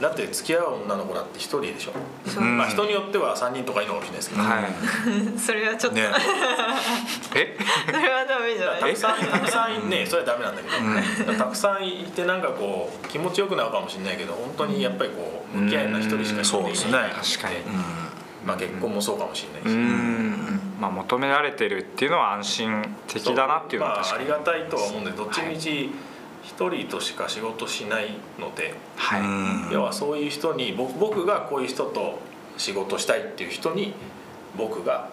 [0.00, 1.92] だって付き合う女の子だって1人でしょ、
[2.26, 2.42] そう。
[2.42, 4.64] まあ、人によっては3人とかいいのかもしれないですけど、はい。
[5.38, 6.08] それはちょっと、ね。
[7.36, 7.58] え？
[7.86, 8.80] それはダメじゃない。
[8.80, 17.56] たくさんたくさんいねそれはダメなんだけど、たくさんいてなんかこう気持ちよくなるかもしれないけど本当にやっぱりこう向き合いの一人しかそうですね確かに。
[18.46, 20.60] まあ結婚もそうかもしれうないし、ん。
[20.80, 24.32] まあ求められてるっていうのは安心的だなっていうのはまあ、確かに。
[24.32, 25.90] ありがたいとは思うんでどっちみち
[26.50, 29.20] 一人としか仕事しないので、はい。
[29.20, 29.70] うん。
[29.70, 32.18] 要はそういう人に僕僕がこういう人と
[32.58, 33.94] 仕事したいっていう人に
[34.56, 35.08] 僕が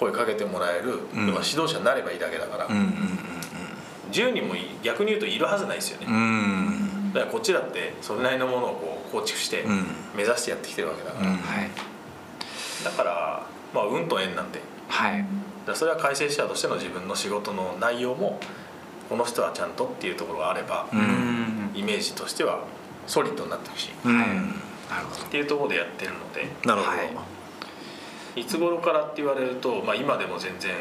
[0.00, 1.28] 声かけてもらえる、うん。
[1.28, 3.18] 要は指導者になればいいだけだから、うんうん
[4.10, 6.14] 10人もい逆に言うといるはずないですよね、うん。
[6.14, 9.86] うんだからこっちだってそれなりのものをこう構築してうん。
[10.16, 11.36] 目指してやってきてるわけだから、うん。
[11.36, 11.70] はい。
[12.84, 14.60] だからまあ運と縁なんで。
[14.88, 15.24] はい。
[15.64, 18.40] だそれは解説者としての自分の仕事の内容も
[19.10, 20.86] この人はちゃんとっていうところがあれば、
[21.74, 22.64] イメージとしては
[23.08, 23.90] ソリッドになってほしい。
[23.90, 24.16] っうん。
[24.16, 24.28] はい。
[24.28, 24.34] な
[25.00, 25.26] るほど。
[25.26, 26.48] ていうところでやってるので。
[26.64, 27.02] なるほど、は
[28.36, 28.40] い。
[28.40, 30.72] いつ頃からって言われると、まあ、今でも全然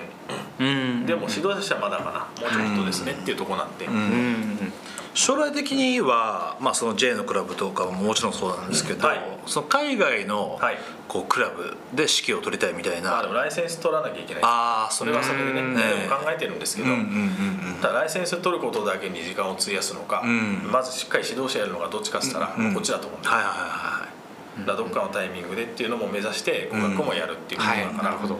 [0.60, 1.06] うん。
[1.08, 3.94] でも指導者はまだかなもうちょっとですねっていうところなんで、うん。
[3.94, 4.74] うん
[5.14, 9.22] 将来的には、まあ、その J のクラブとかももちろんそうなんですけど、はい。
[9.48, 10.78] その海外のはい。
[11.08, 14.44] こうクラブで指揮を取りたいみたいな、まあでもライセンス取らなきゃいけない。
[14.44, 15.62] ああそそれはそれでね。
[15.62, 15.76] うん。
[15.76, 20.70] でも考えてるんですけど、うんうんうんただライセンス取ることだけに時間を費やすのか、うん。
[20.72, 22.74] まずしっかり指導者やるのがどっちかっつったら、うん。
[22.76, 24.10] こっちだと思うんで、はいはいはい
[24.68, 27.86] だどっかのタイミングでっていうのも目指して語学もやるっていうことだはい。
[27.86, 28.38] から、なるほど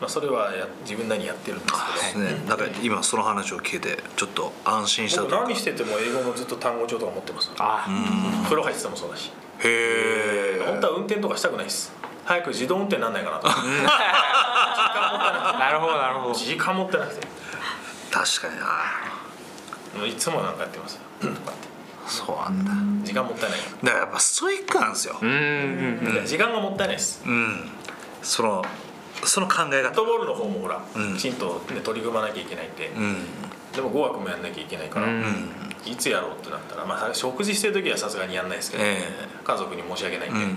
[0.00, 1.72] まあ、それはや自分なりにやってるんです
[2.14, 2.34] けど、はい。
[2.34, 7.86] ね、なんか今その話を聞いてちょっと安心した僕何してても英語のずっと単語帳とか持ってますあ。
[8.44, 9.30] 風呂入っててもそうだし。
[9.62, 11.92] へえ本当は運転とかしたくないです。
[12.24, 13.48] 早く自動運転なんないかなと。
[15.58, 17.26] なるほどなるほど時間持ってなくて。
[18.10, 20.06] 確かにな。
[20.06, 20.98] いつもなんかやってます
[22.06, 22.72] そうなんだ。
[23.06, 23.58] 時間もったいない。
[23.60, 25.18] かだからやっぱストイックなんですよ。
[25.20, 25.32] うんう
[26.22, 27.22] ん時間がもったいないです。
[27.26, 27.68] うん。
[28.22, 28.64] その
[29.24, 29.88] その考え方。
[29.88, 31.16] フットボールの方もほら、うん。
[31.16, 33.16] きちんと、ね、取り組まなきゃいけないんで、うん。
[33.74, 35.24] でも語学もやんなきゃいけないから、うん。
[35.84, 39.02] いつやろうってなったら、まあ、食事してる時はさすがにやんないですけど、え
[39.44, 40.56] 家族に申し訳ないんで、うんうん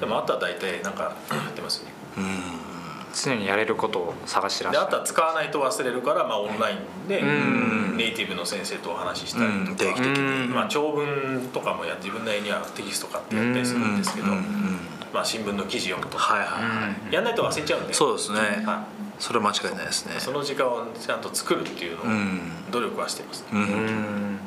[0.00, 1.92] でもあとは大体なんか やってますね。
[2.16, 2.24] うん。
[2.24, 2.30] うん
[3.12, 7.96] 常にやれることを探してらっしゃるであとは使わないと忘れるから、まあ、オンラインでん。
[7.96, 9.64] ネイティブの先生とお話ししたりうん。
[9.66, 10.44] とか、定期的に。
[10.46, 14.79] うんまあ、長文とかもや自分なりにはテキスト買ってやったりするんですけど、うんうん
[15.12, 16.18] まあ、新聞の記事読むと。
[16.18, 17.14] かはいはいはい。
[17.14, 17.94] やんないと忘れちゃうんで。
[17.94, 18.38] そうですね。
[18.66, 18.86] は
[19.18, 20.16] それは間違いないですね。
[20.16, 22.70] い、その時間をちゃんと作るっていうのをうん。
[22.70, 23.62] 努力はしてます、ううん。
[23.62, 24.38] ん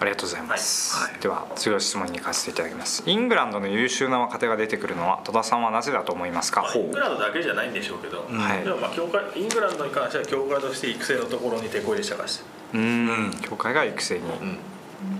[0.00, 1.12] ありがとうございます、はい。
[1.12, 3.02] はいでは次の質問に行かせていただきます。
[3.06, 6.62] イングランドの優秀な若手が出てくるのは戸田さんはなぜだと思いますか？
[6.62, 8.64] まあイングランドだけじゃないんでしょうけど、はい。
[8.64, 12.28] でもまあ協会イングランドに関しては協会として育成のところに手こ入れしたから。
[12.28, 13.30] です、うん。
[13.42, 14.22] 協会が育成に、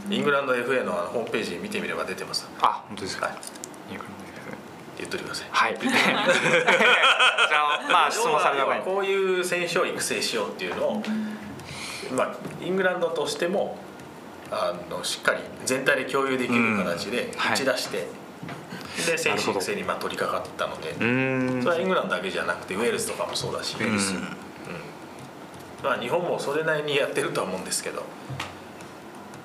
[0.08, 2.48] うん、イングランド FA のホームページ見てみれば出てます。
[2.62, 3.34] あ本当ですか、はい。
[3.34, 3.61] イングランド
[5.02, 5.48] 言っといてください。
[5.50, 5.78] はい。
[5.80, 11.02] じゃあまあ質問されたこういう選手を育成しようっていうのを、
[12.16, 13.78] まあ、イングランドとしても
[14.50, 17.52] あのしっかり全体で共有できる形ではい。
[17.54, 18.06] 打ち出して、
[19.06, 19.58] で選手なるほど。
[19.58, 21.62] 育成にまあ取り掛かったので、うん。
[21.62, 23.98] それはイングランドだけじゃなくてウェールズとかもそうだし、うん。
[25.82, 28.04] まあ、日本もそれなりにやってるとは思うんですけど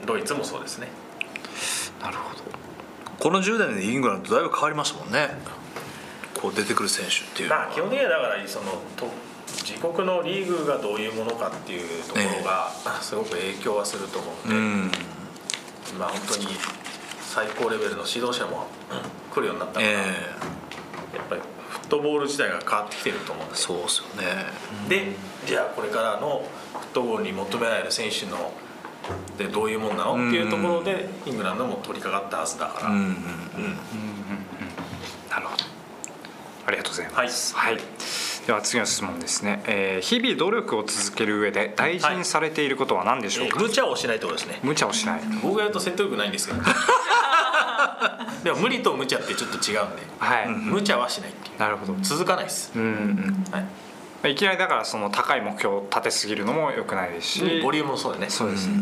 [0.06, 0.88] ドイツもそうですね。
[2.00, 2.57] なるほど
[3.20, 5.30] この10年でイングランドだいぶ変わりましたもんね。
[6.40, 7.66] こう出てくる選手っていうのは。
[7.66, 9.08] まあ基本的にはだからそのと
[9.48, 14.96] 自国のリーグがどういうものかっていうところが すごく影響はすると思うんで、
[15.96, 16.00] うん。
[16.00, 16.48] まあ本当に
[17.22, 18.68] 最高レベルの指導者も
[19.34, 19.96] 来るようになったから、え
[21.16, 24.46] やっぱりフットボール自体が変わってきてると思うんえですそうですよね。
[24.88, 25.16] で
[25.46, 28.52] じゃあこれからのフットボールに求められる選手の
[29.38, 30.14] でどういうもんなの？
[30.14, 32.96] っていうところでイングランドも取り掛かったはずだから、な
[35.40, 35.46] る
[36.66, 37.56] ありがとうございます。
[37.56, 37.78] はい。
[38.46, 39.62] では次の質問ですね。
[39.68, 43.60] えー日々努力を続ける上で大事にされていることは何でしょうか？
[43.60, 45.22] 無茶をしないってことですね無茶をしない。
[45.42, 46.62] 僕がやると説得力ないんですけど
[48.44, 50.48] でも無理と無茶ってちょっと違うんではい。
[50.50, 51.96] 無茶はしないっていうなるほど。
[52.02, 53.46] 続かないです、うんうん。
[53.52, 53.66] はい、
[54.26, 57.62] いきなりだからその高い目標を立てすぎるのも良くないですし。
[57.62, 58.30] ボリュームもそうだね。
[58.30, 58.76] そうですね。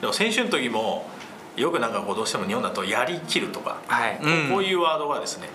[0.00, 1.08] でも選手の時も
[1.56, 4.18] よくなんかこうどうしても日本だとやりきるとか、はい。
[4.22, 4.50] うん。
[4.50, 5.48] こういうワードがですね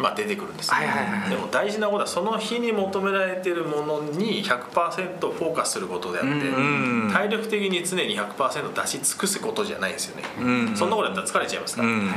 [0.00, 12.10] まあ出てくるんですよはいはいはいでも大事なことはその日に求められているものに100%フォーカスすることであって、うん体力的に常に100%出し尽くすことじゃないんですよね、うんそんなことやったら疲れちゃいますから、うん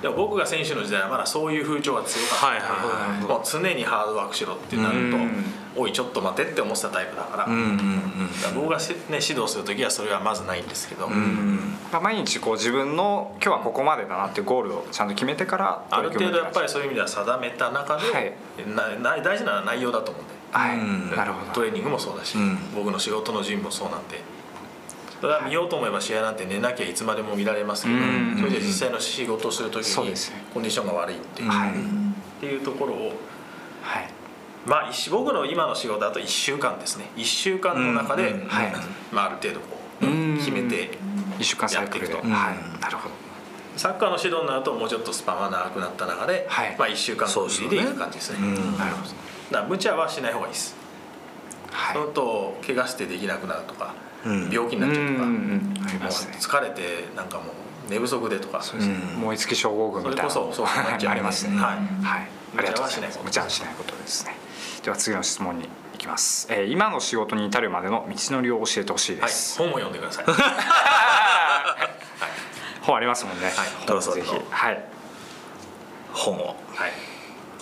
[0.00, 2.46] でも僕が選手の時代はまだそういう風潮が強かった。
[2.46, 5.44] はいはいはいもう常にハードワークしろってなると、うん
[5.76, 18.32] おいちょっと待てって思ってたタイプだから,、うんうんだから僕がし、ね、指導する時はそれはまずないんですけど、まあ毎日こう自分の今日はここまでだなっていうゴールをちゃんと決めてからある程度やっぱりそそういう意味では定めた中で、はい。
[19.02, 20.34] なな大事なのは内容だと思うんで。
[20.52, 22.58] はい、うんなるほどトレーニングもそうだし、うん。
[22.74, 24.20] 僕の仕事の準備もそうなんで。
[25.20, 28.36] それは見ようと思えば試合なんて寝なきゃいつまでも見られますけど、うん。
[28.38, 30.44] それで実際の仕事をする時にそうですね。
[30.52, 31.70] コンディションが悪いっていう,、はい。
[31.70, 31.72] っ
[32.40, 33.12] ていうところを
[33.82, 34.08] はい
[34.66, 37.06] まあ一僕の今の仕事だと1週間ですね。
[37.16, 38.72] 1週間の中で、はい
[39.12, 40.90] まあ、ある程度こううん決めて
[41.38, 42.16] 一週間やっていくと。
[42.18, 42.26] はい。
[42.80, 43.14] なるほど。
[43.76, 48.38] サッカーの指導になるともうちょっとスパンが長くなった中で、はいまあ、1週間区切りでいく感じですね。
[48.40, 48.54] な
[48.86, 49.06] るほ
[49.50, 49.56] ど。
[49.56, 50.74] ら無茶はしない方がいいです。
[51.70, 51.94] はい。
[51.94, 53.94] そのと怪我してできなくなるとか、
[54.24, 54.50] うん。
[54.50, 55.72] 病気になっちゃうとか、うん
[56.40, 57.44] 疲れてなんかも
[57.88, 58.62] う寝不足でとか。
[58.62, 60.30] そうです燃え尽き症候群みたいな。
[60.30, 61.12] それこそそうなっちゃう。
[61.12, 61.56] ありますね。
[61.56, 62.04] はい。
[62.04, 62.28] はい。
[62.58, 63.18] ありがとうございます。
[63.18, 64.45] 無無茶はしないことですね
[64.86, 65.68] では次の質問に行
[65.98, 70.24] きます、えー今の仕事に至るまでの道のりを教えてほしいではい、す、本を読んでください。
[72.82, 73.54] 本ありますもんね、はい。
[73.84, 74.28] 本ぜひ。
[74.30, 74.84] どうぞはい。
[76.12, 76.54] 本を。
[76.72, 76.92] はい。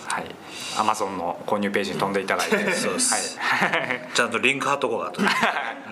[0.07, 0.35] はい。
[0.77, 2.57] アマゾンの購入ページに飛んでいただいて。
[2.73, 3.39] そうです。
[3.39, 4.07] はい。
[4.13, 5.19] ちゃんとリンク貼っとこうかと。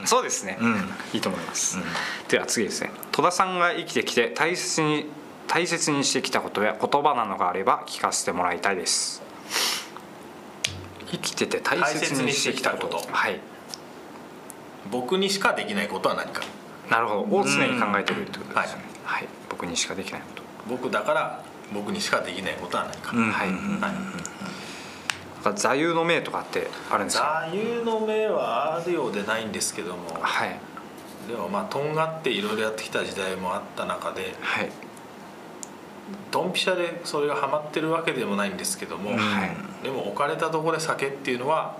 [0.05, 0.93] そうですね、うん。
[1.13, 1.79] いいと思います、
[2.27, 2.91] では次ですね。
[3.11, 5.09] 戸田さんが生きてきて大切に
[5.47, 9.23] 大切にしてきたことや言葉などがあれば聞かせてもらいたいです
[11.13, 12.97] 生きてて大切にしてきたこと。
[13.11, 13.39] はい。
[14.91, 16.41] 僕にしかできないことは何か。
[16.89, 17.37] なるほど。
[17.37, 19.27] を常に考えてるってことですよね、はい。
[19.49, 20.43] 僕にしかできないこと。
[20.67, 21.43] 僕だから
[21.73, 23.31] 僕にしかできないことは何か、うん。
[23.31, 23.49] はい。
[23.49, 23.79] うん。
[23.79, 23.93] はい。
[25.55, 27.47] 座右の銘とかってあるんですか？
[27.49, 30.17] 座右の銘はあるようでないんですけども。
[30.21, 30.59] はい。
[31.27, 34.35] でもまあとんがっていろいろやってきた時代もあった中で。
[34.41, 34.69] はい
[36.31, 39.83] ドンピシャでそれがハマってるわけでもないんですけども、はい。
[39.83, 41.77] でも置かれたところで酒っていうのは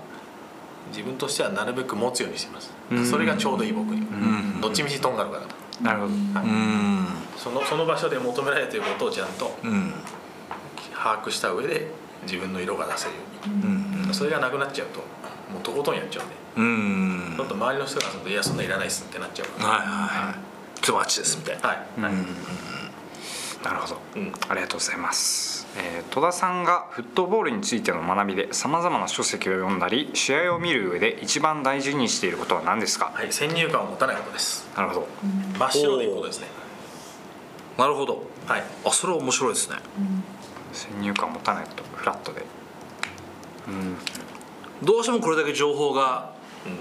[0.88, 3.06] 自分としてはなるべく持つようにしてます、うん。
[3.06, 4.60] それがちょうどいい僕に、ん。
[4.60, 5.54] どっちみちとんがるからと。
[5.82, 6.12] なるほど。
[6.12, 7.06] うん。
[7.36, 9.92] そのその場所で求められていることをちゃんとうん。
[10.94, 11.90] 把握した上で
[12.22, 14.14] 自分の色が出せるように、うん。
[14.14, 15.00] それがなくなっちゃうと
[15.52, 16.34] もうとことんやっちゃうんで。
[16.56, 17.36] うん。
[17.36, 19.70] ちょっと周りの人がすると「いやそんなんいらないっす」ってなっちゃうから。
[19.70, 19.88] はいはい
[20.28, 20.34] はい。
[20.80, 21.68] つまちですみたいな。
[21.68, 22.12] はい、はい
[23.64, 34.68] なるほど、うんありがとうございます、えー戸田さんがフットボールについての学びでさまざまな書籍を読んだり試合を見る上で一番大事にしていることは何ですか、はい、先入観を持たないことです。
[34.76, 35.08] なるほど。
[35.58, 36.46] 真っ白でいくことですね。
[37.76, 38.22] なるほど。
[38.46, 38.64] はい。
[38.84, 39.76] あそれは面白いですね。
[40.72, 42.44] 先入観を持たないことフラットで。
[43.66, 43.96] うん。
[44.86, 46.32] どうしてもこれだけ情報が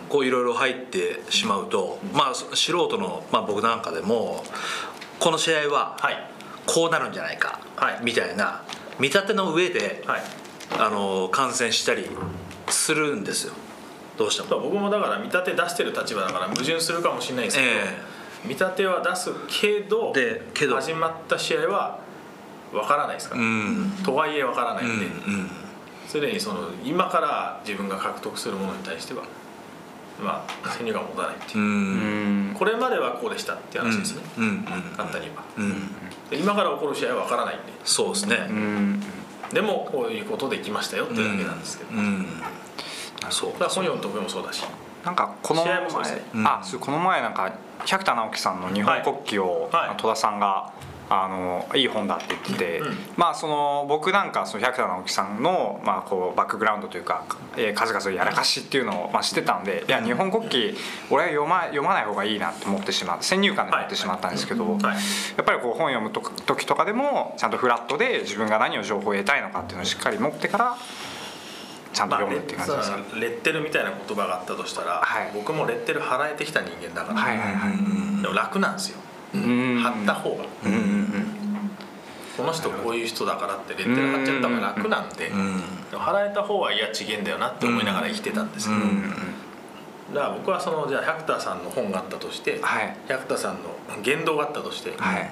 [0.09, 4.43] こういろいろ入ってしまうと、まあ素人の、まあ、僕なんかでも
[5.19, 6.32] この試合ははい
[6.65, 7.99] こうなるんじゃないか、はい。
[8.03, 8.63] みたいな
[8.99, 10.21] 見立ての上で、はい。
[10.79, 12.07] あの観戦したり
[12.69, 13.53] するんですよ。
[14.17, 14.61] どうしても。
[14.61, 17.97] 僕もだから見立て出してる立場だから矛盾するかもしれないですけど、え
[18.45, 20.75] 見立ては出すけどでけど。
[20.75, 21.99] 始まった試合は
[22.71, 23.91] 分からないですから、うん。
[24.03, 25.49] とはいえ分からないうんんで、うん。
[26.07, 29.23] すでにその今から自分が獲得するものに対しては
[30.21, 32.55] まあ先入観を持たないっていう。
[32.55, 34.45] これまではこうでしたっていう話ですね、うん。
[34.45, 34.63] うん。
[34.95, 35.43] 簡単に言えば。
[35.57, 35.73] うん。
[36.29, 37.73] で今から起こる試合は分からないんで。
[37.83, 38.47] そうですね。
[38.49, 39.03] うん。
[39.51, 41.91] でもこういうことできましたよってだけなんですけど、
[43.29, 43.51] そう。
[43.53, 44.63] から本読む時もそうだし。
[45.03, 45.73] なんかこの前
[46.45, 47.51] あこの前なんか
[47.85, 50.71] 百田直樹さんの日本国旗を、戸田さんが
[51.21, 52.97] あのいい本だって言ってて、うん。
[53.17, 57.25] まあその僕なんかその百田直樹さんの、まあ、こうバックグラウンドというか、
[57.57, 60.57] えー数々のやらかしっていうのを、まあ、知ってたんでいや日本国旗
[61.09, 64.81] 俺は読ま読まない方がいいなって思ってしまう先入観で思ってしまったんですけど、はい。
[64.83, 64.91] や
[65.41, 70.77] っぱりこう本読むと時とかでもちゃんとフラットで自分が何を情報を得たいのかっていうのをしっかり持ってから
[71.93, 75.31] ちゃんとまあ、読むって感じですか、レレッテルみたいな言葉があったとしたら、はい。
[75.33, 78.21] 僕もレッテル払えてきた人間だから、はいはいはい。
[78.21, 79.02] でも楽なんですよ、うん
[79.33, 81.27] 貼った方が、うんうんうん。
[82.37, 85.31] この人こういう人だからってレッテル貼っちゃった方が楽なんで、
[85.91, 88.81] 払えた方はいやちげえんだよなって思いながら生きてたんですけど、
[90.13, 92.95] だから僕はそのじゃあ百田さんの本があったとして、はい。
[93.07, 93.69] 百田さんの
[94.01, 95.31] 言動があったとして、はい。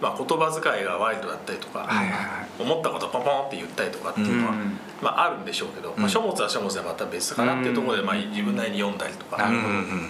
[0.00, 2.62] まあ、言葉遣いがワイルドだったりとか、はいはいはい。
[2.62, 9.50] 思ったことポンポンって言ったりとかっていうのは、うんまあ、あるんでしょうけど、まあ、書物は書物でまた別かなっていうところで、まあ、自分なりに読んだりとか、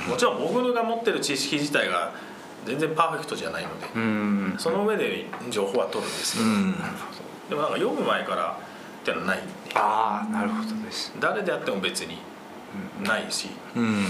[0.08, 2.12] もちろん僕が持ってる知識自体が
[2.66, 4.54] 全然パーフェクトじゃないので、うん。
[4.58, 6.74] その上で情報は取るんですけど、うん。
[7.48, 8.58] でもなんか読む前から
[9.00, 9.42] っていうのはない
[9.74, 11.12] ああなるほどです。
[11.20, 12.18] 誰であっても別に
[13.02, 14.06] ないし、うん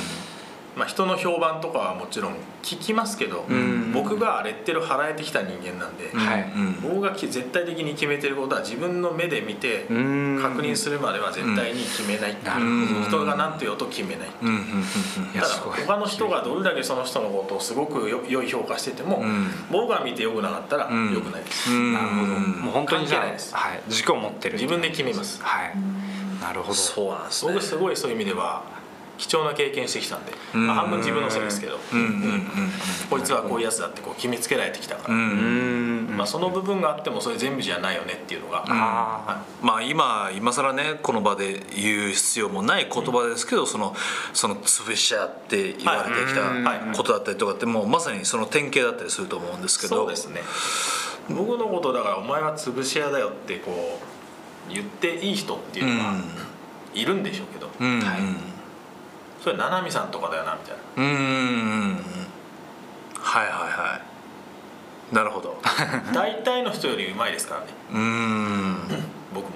[0.77, 3.93] まあ、人の評判とかはもちろん聞きますけど、ん。
[3.93, 6.43] 僕がレッテル払えてきた人間なんで、はい。
[6.55, 6.81] うん。
[6.83, 10.39] 僕が絶対的に決めてることは自分の目で見てうん。
[10.43, 13.05] 確認するまでは絶対に決めないっていう。
[13.09, 14.45] 人が何て言おうと決めないう。
[14.45, 14.85] んうん
[15.33, 19.49] ただ他の人がどれだけその人のことをすごくよ良い評価してても、ん。
[19.73, 21.15] 僕が見て良くなかったらん。
[21.15, 21.95] 良くないです、うん。
[21.95, 22.23] なるほど。
[22.27, 23.55] もう本当にじゃあ関係ないです。
[23.55, 23.83] はい。
[23.89, 25.43] 軸を持ってる自分で決めます。
[25.43, 25.73] はい。
[26.43, 26.75] なるほど。
[26.75, 27.53] そうなんですね。
[27.55, 28.76] 僕すごいそういう意味では
[29.19, 30.67] 貴重な経験してきたんで、ん。
[30.67, 31.79] まあ、半分自分のせいですけど、
[33.11, 43.95] こいつはこういうやつだってこう決めつけられてきたから、まあ、その部分があってもそれ全部じゃないよねっていうのが、あまあ今今更ねこの場で言う必要もない言葉ですけどその
[44.33, 46.91] その潰し合って言われてきはい。
[46.93, 49.97] たことだったりとかってもうまさにその典型だったりすると思うんですけど。
[49.97, 50.43] そうですね。
[51.29, 54.01] 僕のことだから「お前は潰し屋だよ」ってこ
[54.71, 56.25] う言っていい人っていうのはうん。
[56.95, 58.01] いるんでしょうけど、うん。
[58.01, 58.56] はい
[59.47, 60.83] それ七海さんとかだよなみたいな。
[60.97, 62.05] うん
[63.15, 64.01] はいはいは
[65.13, 65.15] い。
[65.15, 65.63] なるほど。
[66.13, 67.67] 大体の人よりうまいですからね。
[67.93, 68.77] うん。
[69.33, 69.51] 僕も。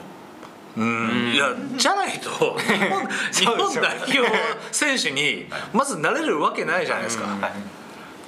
[0.77, 1.33] うん。
[1.35, 4.33] いやじゃないと日本 日本代表
[4.71, 7.25] 選手にまずなれるわけないじゃないですか、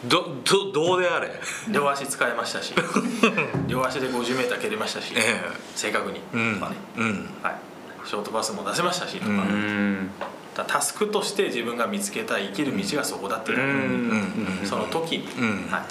[0.06, 1.30] どどどうであれ。
[1.68, 2.74] 両足使いましたし。
[3.68, 5.40] 両足で 50m 蹴りましたし、え
[5.76, 6.22] 正確に。
[6.34, 6.54] うん。
[6.58, 7.30] とかね、うん。
[7.40, 7.54] はい、
[8.04, 10.10] ショートパスも出せましたしとか、うん
[10.54, 13.58] タスクとして自分が見つけた生きる道がそこだっていう。
[13.58, 13.62] う、
[14.60, 14.66] うん。
[14.66, 15.18] その時。
[15.18, 15.70] に、うん。
[15.70, 15.86] は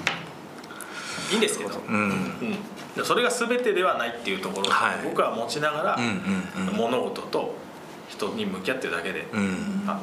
[1.29, 1.95] い、いいんですけど、うん。
[1.95, 2.57] うん。
[2.95, 4.67] でそれが全てではないっていうところ。
[4.67, 4.99] をはい。
[5.03, 6.75] 僕は持ちながら、うんうんうん。
[6.75, 7.55] 物事と
[8.09, 9.83] 人に向き合ってるだけで、うん。
[9.87, 9.99] あ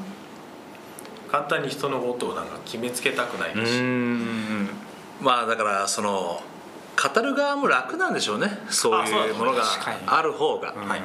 [1.30, 4.68] 簡単に人のことをなんか決めつけたくないし、うん。
[5.20, 6.42] まあだからその
[6.96, 8.58] 語る側も楽なんでしょうね。
[8.70, 9.62] そういうものが
[10.06, 11.02] ある方が、はい。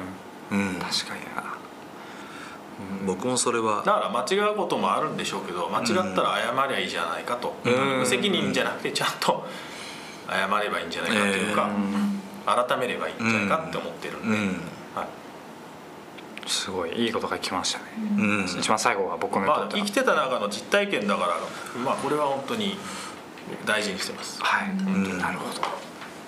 [0.50, 1.53] うん、確かにな
[3.06, 3.82] 僕もそれは。
[3.84, 7.98] だから間違うこともあるんでしょうけど間違ったら謝りゃいいじゃないかと、うん。
[8.00, 9.44] 無責任じゃなくてちゃんと
[10.28, 11.70] 謝ればいいんじゃないかというか、
[12.66, 14.60] 改めればいいんじゃないかって思ってるんで、
[16.46, 17.84] すごいいいことが来ましたね。
[18.18, 18.44] うん。
[18.44, 22.76] 一番最後は僕のまあ、生きてた中の実体験だから、まあ、これは本当に
[23.64, 24.42] 大事にしてます。
[24.42, 24.68] はい。
[24.70, 25.18] ん。
[25.18, 25.62] なるほど。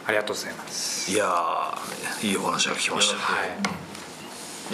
[0.06, 1.10] ありがとうございます。
[1.10, 3.16] いやーいいお話が聞きました。
[3.16, 3.22] ね
[3.62, 3.95] い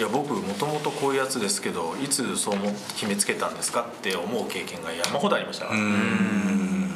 [0.01, 5.67] や僕もともとこういうやつですけどいつそう思って決めつけたんですかって思う経験が山ほどありました。
[5.67, 6.89] から、うん。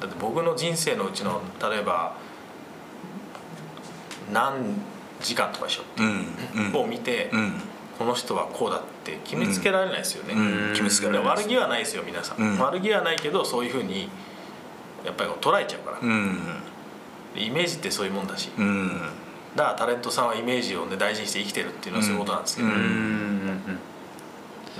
[0.00, 2.16] だって僕の人生のうちの例えば
[4.32, 4.54] 何
[5.20, 6.26] 時間とかでしょ、うん
[6.68, 6.76] うん。
[6.76, 7.60] を見て、うん。
[7.98, 10.72] この人はこうだって決めつけられないですよね、うん。
[10.72, 11.28] 決めつけられない。
[11.28, 12.58] 悪気はないですよ皆さん、うん。
[12.58, 14.08] 悪気はないけどそういうふうに
[15.04, 16.38] やっぱり捉えちゃうから、うん。
[17.36, 19.00] イメージってそういうもんだし、うん
[19.56, 22.74] だからタレントさんはイメージを、ね、大事にして生きてるっていうのはそういうことなんですけど、うん。
[22.74, 23.78] うんうん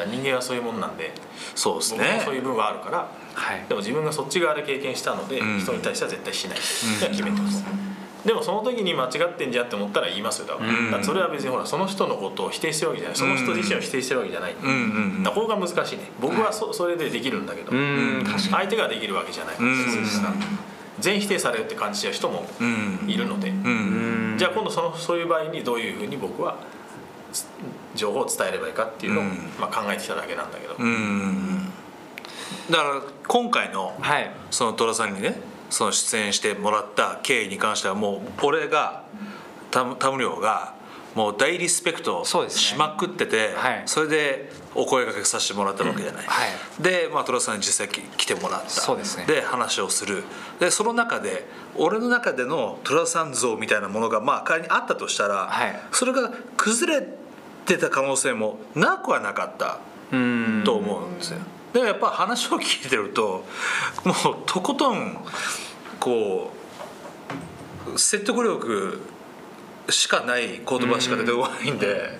[0.07, 1.13] 人間はそういうもんなんで。
[1.57, 3.09] そうです僕もねそういう部分はあるから。
[3.35, 3.65] はい。
[3.69, 5.59] でも自分がそっち側で経験したので、うん。
[5.59, 6.59] 人に対しては絶対しない。
[6.59, 7.65] って決めてます、
[8.25, 10.63] でもその時に間違ってんじゃんって思ったら言いますよだか
[10.99, 13.19] らそれは別にほらその人のことを否定してるわけじゃない。
[13.19, 16.05] その人自身を否定してるわけじゃない、うんうんだからここが難しいね。
[16.21, 17.73] 僕はそそれでできるんだけど、
[18.51, 19.85] 相手ができるわけじゃないうん。
[19.85, 20.35] そうですから
[21.01, 23.05] 全否定されるって感じちゃう人もうん。
[23.07, 24.35] いるので、うん。
[24.39, 26.57] じゃあ今度そのそういう場合にどういうふうに僕は
[27.33, 27.47] つ
[27.95, 29.31] 情報を伝えればいいかっていうのを、うん。
[29.61, 31.73] まあ、考えてきただけなんだけど、うん。
[32.71, 34.31] だから今回のはい。
[34.51, 35.41] その寅さんにね
[35.71, 39.05] その出演してもらった経緯に関してはもう俺が
[39.71, 40.75] 田田無亮が
[41.15, 43.83] もう大リスペクトしまくっててはい。
[43.87, 46.83] それでお声掛けさせてもらったわけじゃない、はい。
[46.83, 48.71] で、まあ、寅さんに実際き来てもらった。
[48.71, 49.27] そうですね。
[49.27, 50.23] で話をする。
[50.61, 55.81] でその中で俺の中での寅さん像みたいなものがまあ仮にあったとしたら、はい。
[55.91, 57.07] それが崩れ
[57.67, 59.81] てた可能性もなくはなかった
[60.13, 60.63] うん。
[60.65, 61.39] と思うんですよ。
[61.73, 63.45] でもやっぱ話を聞いてると
[64.05, 65.19] もうとことん
[66.01, 66.53] こ
[67.95, 69.01] う説得力
[69.91, 72.18] しかない言葉しか出てこないんで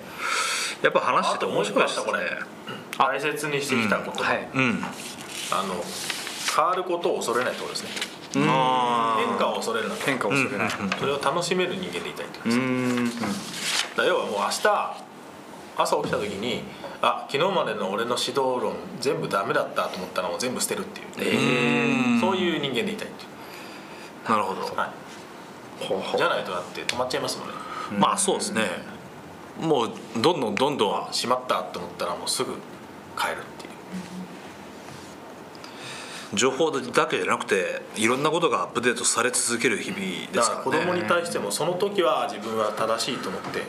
[0.81, 2.13] やっぱ話してて面白いですね。
[2.97, 4.83] 大切にしてきたこと、はいうん。
[5.51, 5.75] あの
[6.55, 7.89] 変わることを恐れないってことですね。
[8.33, 8.45] 変
[9.37, 10.05] 化を恐れるなと。
[10.05, 10.69] 変化を恐れない。
[10.69, 13.97] それを楽しめる人間でいたいってことうですん。
[13.97, 14.97] だ要はもう明日
[15.77, 16.63] 朝起きた時に
[17.01, 21.07] あ昨日までの俺の指導論全部ダメだったと思ったらもう全部捨てるっていう、
[22.17, 23.27] えそういう人間でいたいってい
[24.27, 24.61] う、なるほど。
[24.75, 26.17] はい、ほうほう。
[26.17, 27.53] じゃないとだって止まっちゃいますもんね。
[27.97, 28.98] まあそうですね
[29.59, 29.91] もう
[30.21, 32.53] どんどんどんどんしまったと思ったらもうすぐ
[33.17, 33.69] 帰るっていう。
[36.33, 40.01] 情報だけじゃなくていろんなことがアップデートされ続ける日々
[40.31, 43.63] ですかららね子供に対してもその時は自分は正しいと思って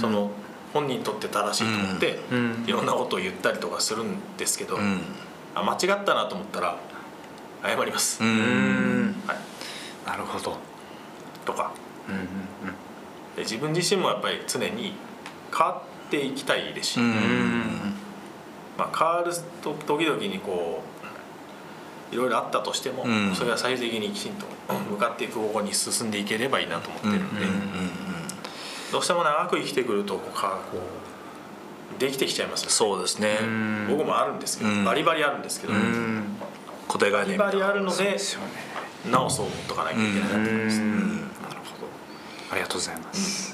[0.00, 0.30] その
[0.72, 2.64] 本人にとって正しいと思ってうん。
[2.66, 5.02] いろんなことを言ったりとかするんですけどうん。
[5.54, 6.76] あ間違ったなと思ったら
[7.62, 8.22] 謝ります。
[8.22, 9.14] う、ん。
[9.26, 9.36] はい、
[10.06, 10.56] なるほど。
[11.46, 11.72] とか。
[12.08, 12.20] うんうん。
[13.36, 14.94] で自分自身もやっぱり常に
[15.56, 17.94] 変わっていきたいですし、うん。
[18.76, 19.32] まあ、変わる
[19.62, 20.82] と時々にこ
[22.10, 23.34] ういろいろあったとしても、うん。
[23.34, 24.46] それは最終的にきちんと
[24.90, 27.46] 向かっていく方向に進んでいければいいなと思ってるんで、
[28.92, 30.78] どうしても長く生きてくるとこうかこ
[31.96, 32.72] うできてきちゃいますよね。
[32.72, 33.38] そうですね。
[33.40, 33.86] うん。
[33.88, 34.84] 僕もあるんですけど、うん。
[34.84, 36.24] バリバリあるんですけど、うバん。
[36.88, 38.74] 固定概リバリあるのでですよね。
[39.10, 41.86] 直そうとかなきゃいけないなと思います、なるほど。
[42.52, 43.53] ありがとうございます、は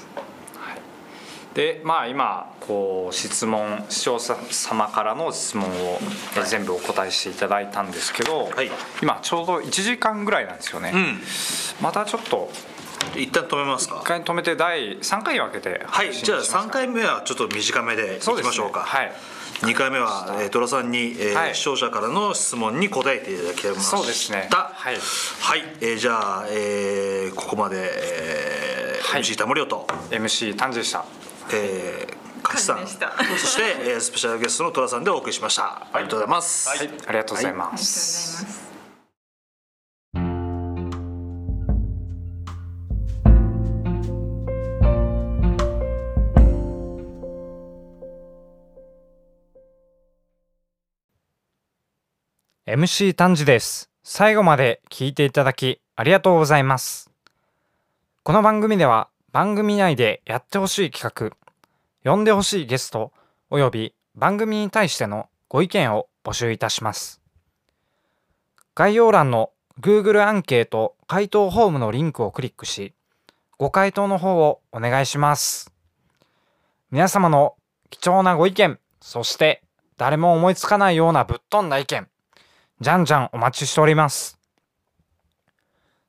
[1.53, 5.99] でまあ今こう質問視聴者様からの質問を
[6.37, 8.71] え全部お答えしていただいたんですけど、はい。
[9.01, 11.19] 今ちょうど1時間ぐらいなんですよね、うん。
[11.81, 12.49] またちょっと
[13.15, 16.13] 一旦止めます一か回止めて第3回に分けてはい。
[16.13, 16.69] じゃあ3配信しますか。
[16.69, 18.81] 回目はちょっと短めでいきましょうか。
[18.81, 19.11] はい。
[19.61, 21.55] 2回目は、えー、寅さんに、えーはい。
[21.55, 23.97] 視聴者からの質問に答えていただきました。
[23.97, 24.47] そうですね。
[24.51, 25.63] はい、はい。
[25.81, 29.21] えーじゃあ、えーここまで、えーはい。
[29.21, 31.03] MC 田森と、MC 丹治でした
[31.53, 32.87] えー、勝さん。
[32.87, 36.79] そして、えースペシャルゲストの寅さんでお送りしました、ありがとうございます、はい。
[36.79, 38.71] ありがとうございまありがとうございす、ます
[52.71, 53.89] 「MC 丹治です。
[54.03, 57.11] 最後まで聞いていただきありがとうございます。
[58.23, 61.37] この番組では番組内でやってほしい企画
[62.03, 63.13] 呼んでほしいゲスト
[63.49, 67.21] および番組に対してのご意見を募集いたします。
[68.75, 72.93] 概要欄の Google アンケート回答フォームのリンクをクリックし
[73.57, 75.71] ご回答の方をお願いします。
[76.89, 77.55] 皆様の
[77.89, 79.63] 貴重なご意見そして
[79.97, 82.07] 誰も思いつかないようなぶっ飛んだ意見
[82.81, 84.37] じゃんじゃんお待ちしております。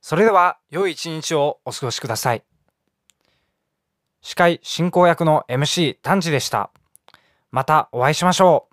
[0.01, 2.43] それでは良い一日をお過ごしください。
[4.23, 6.71] 司会進行役の MC 丹治でした。
[7.51, 8.72] またお会いしましょう。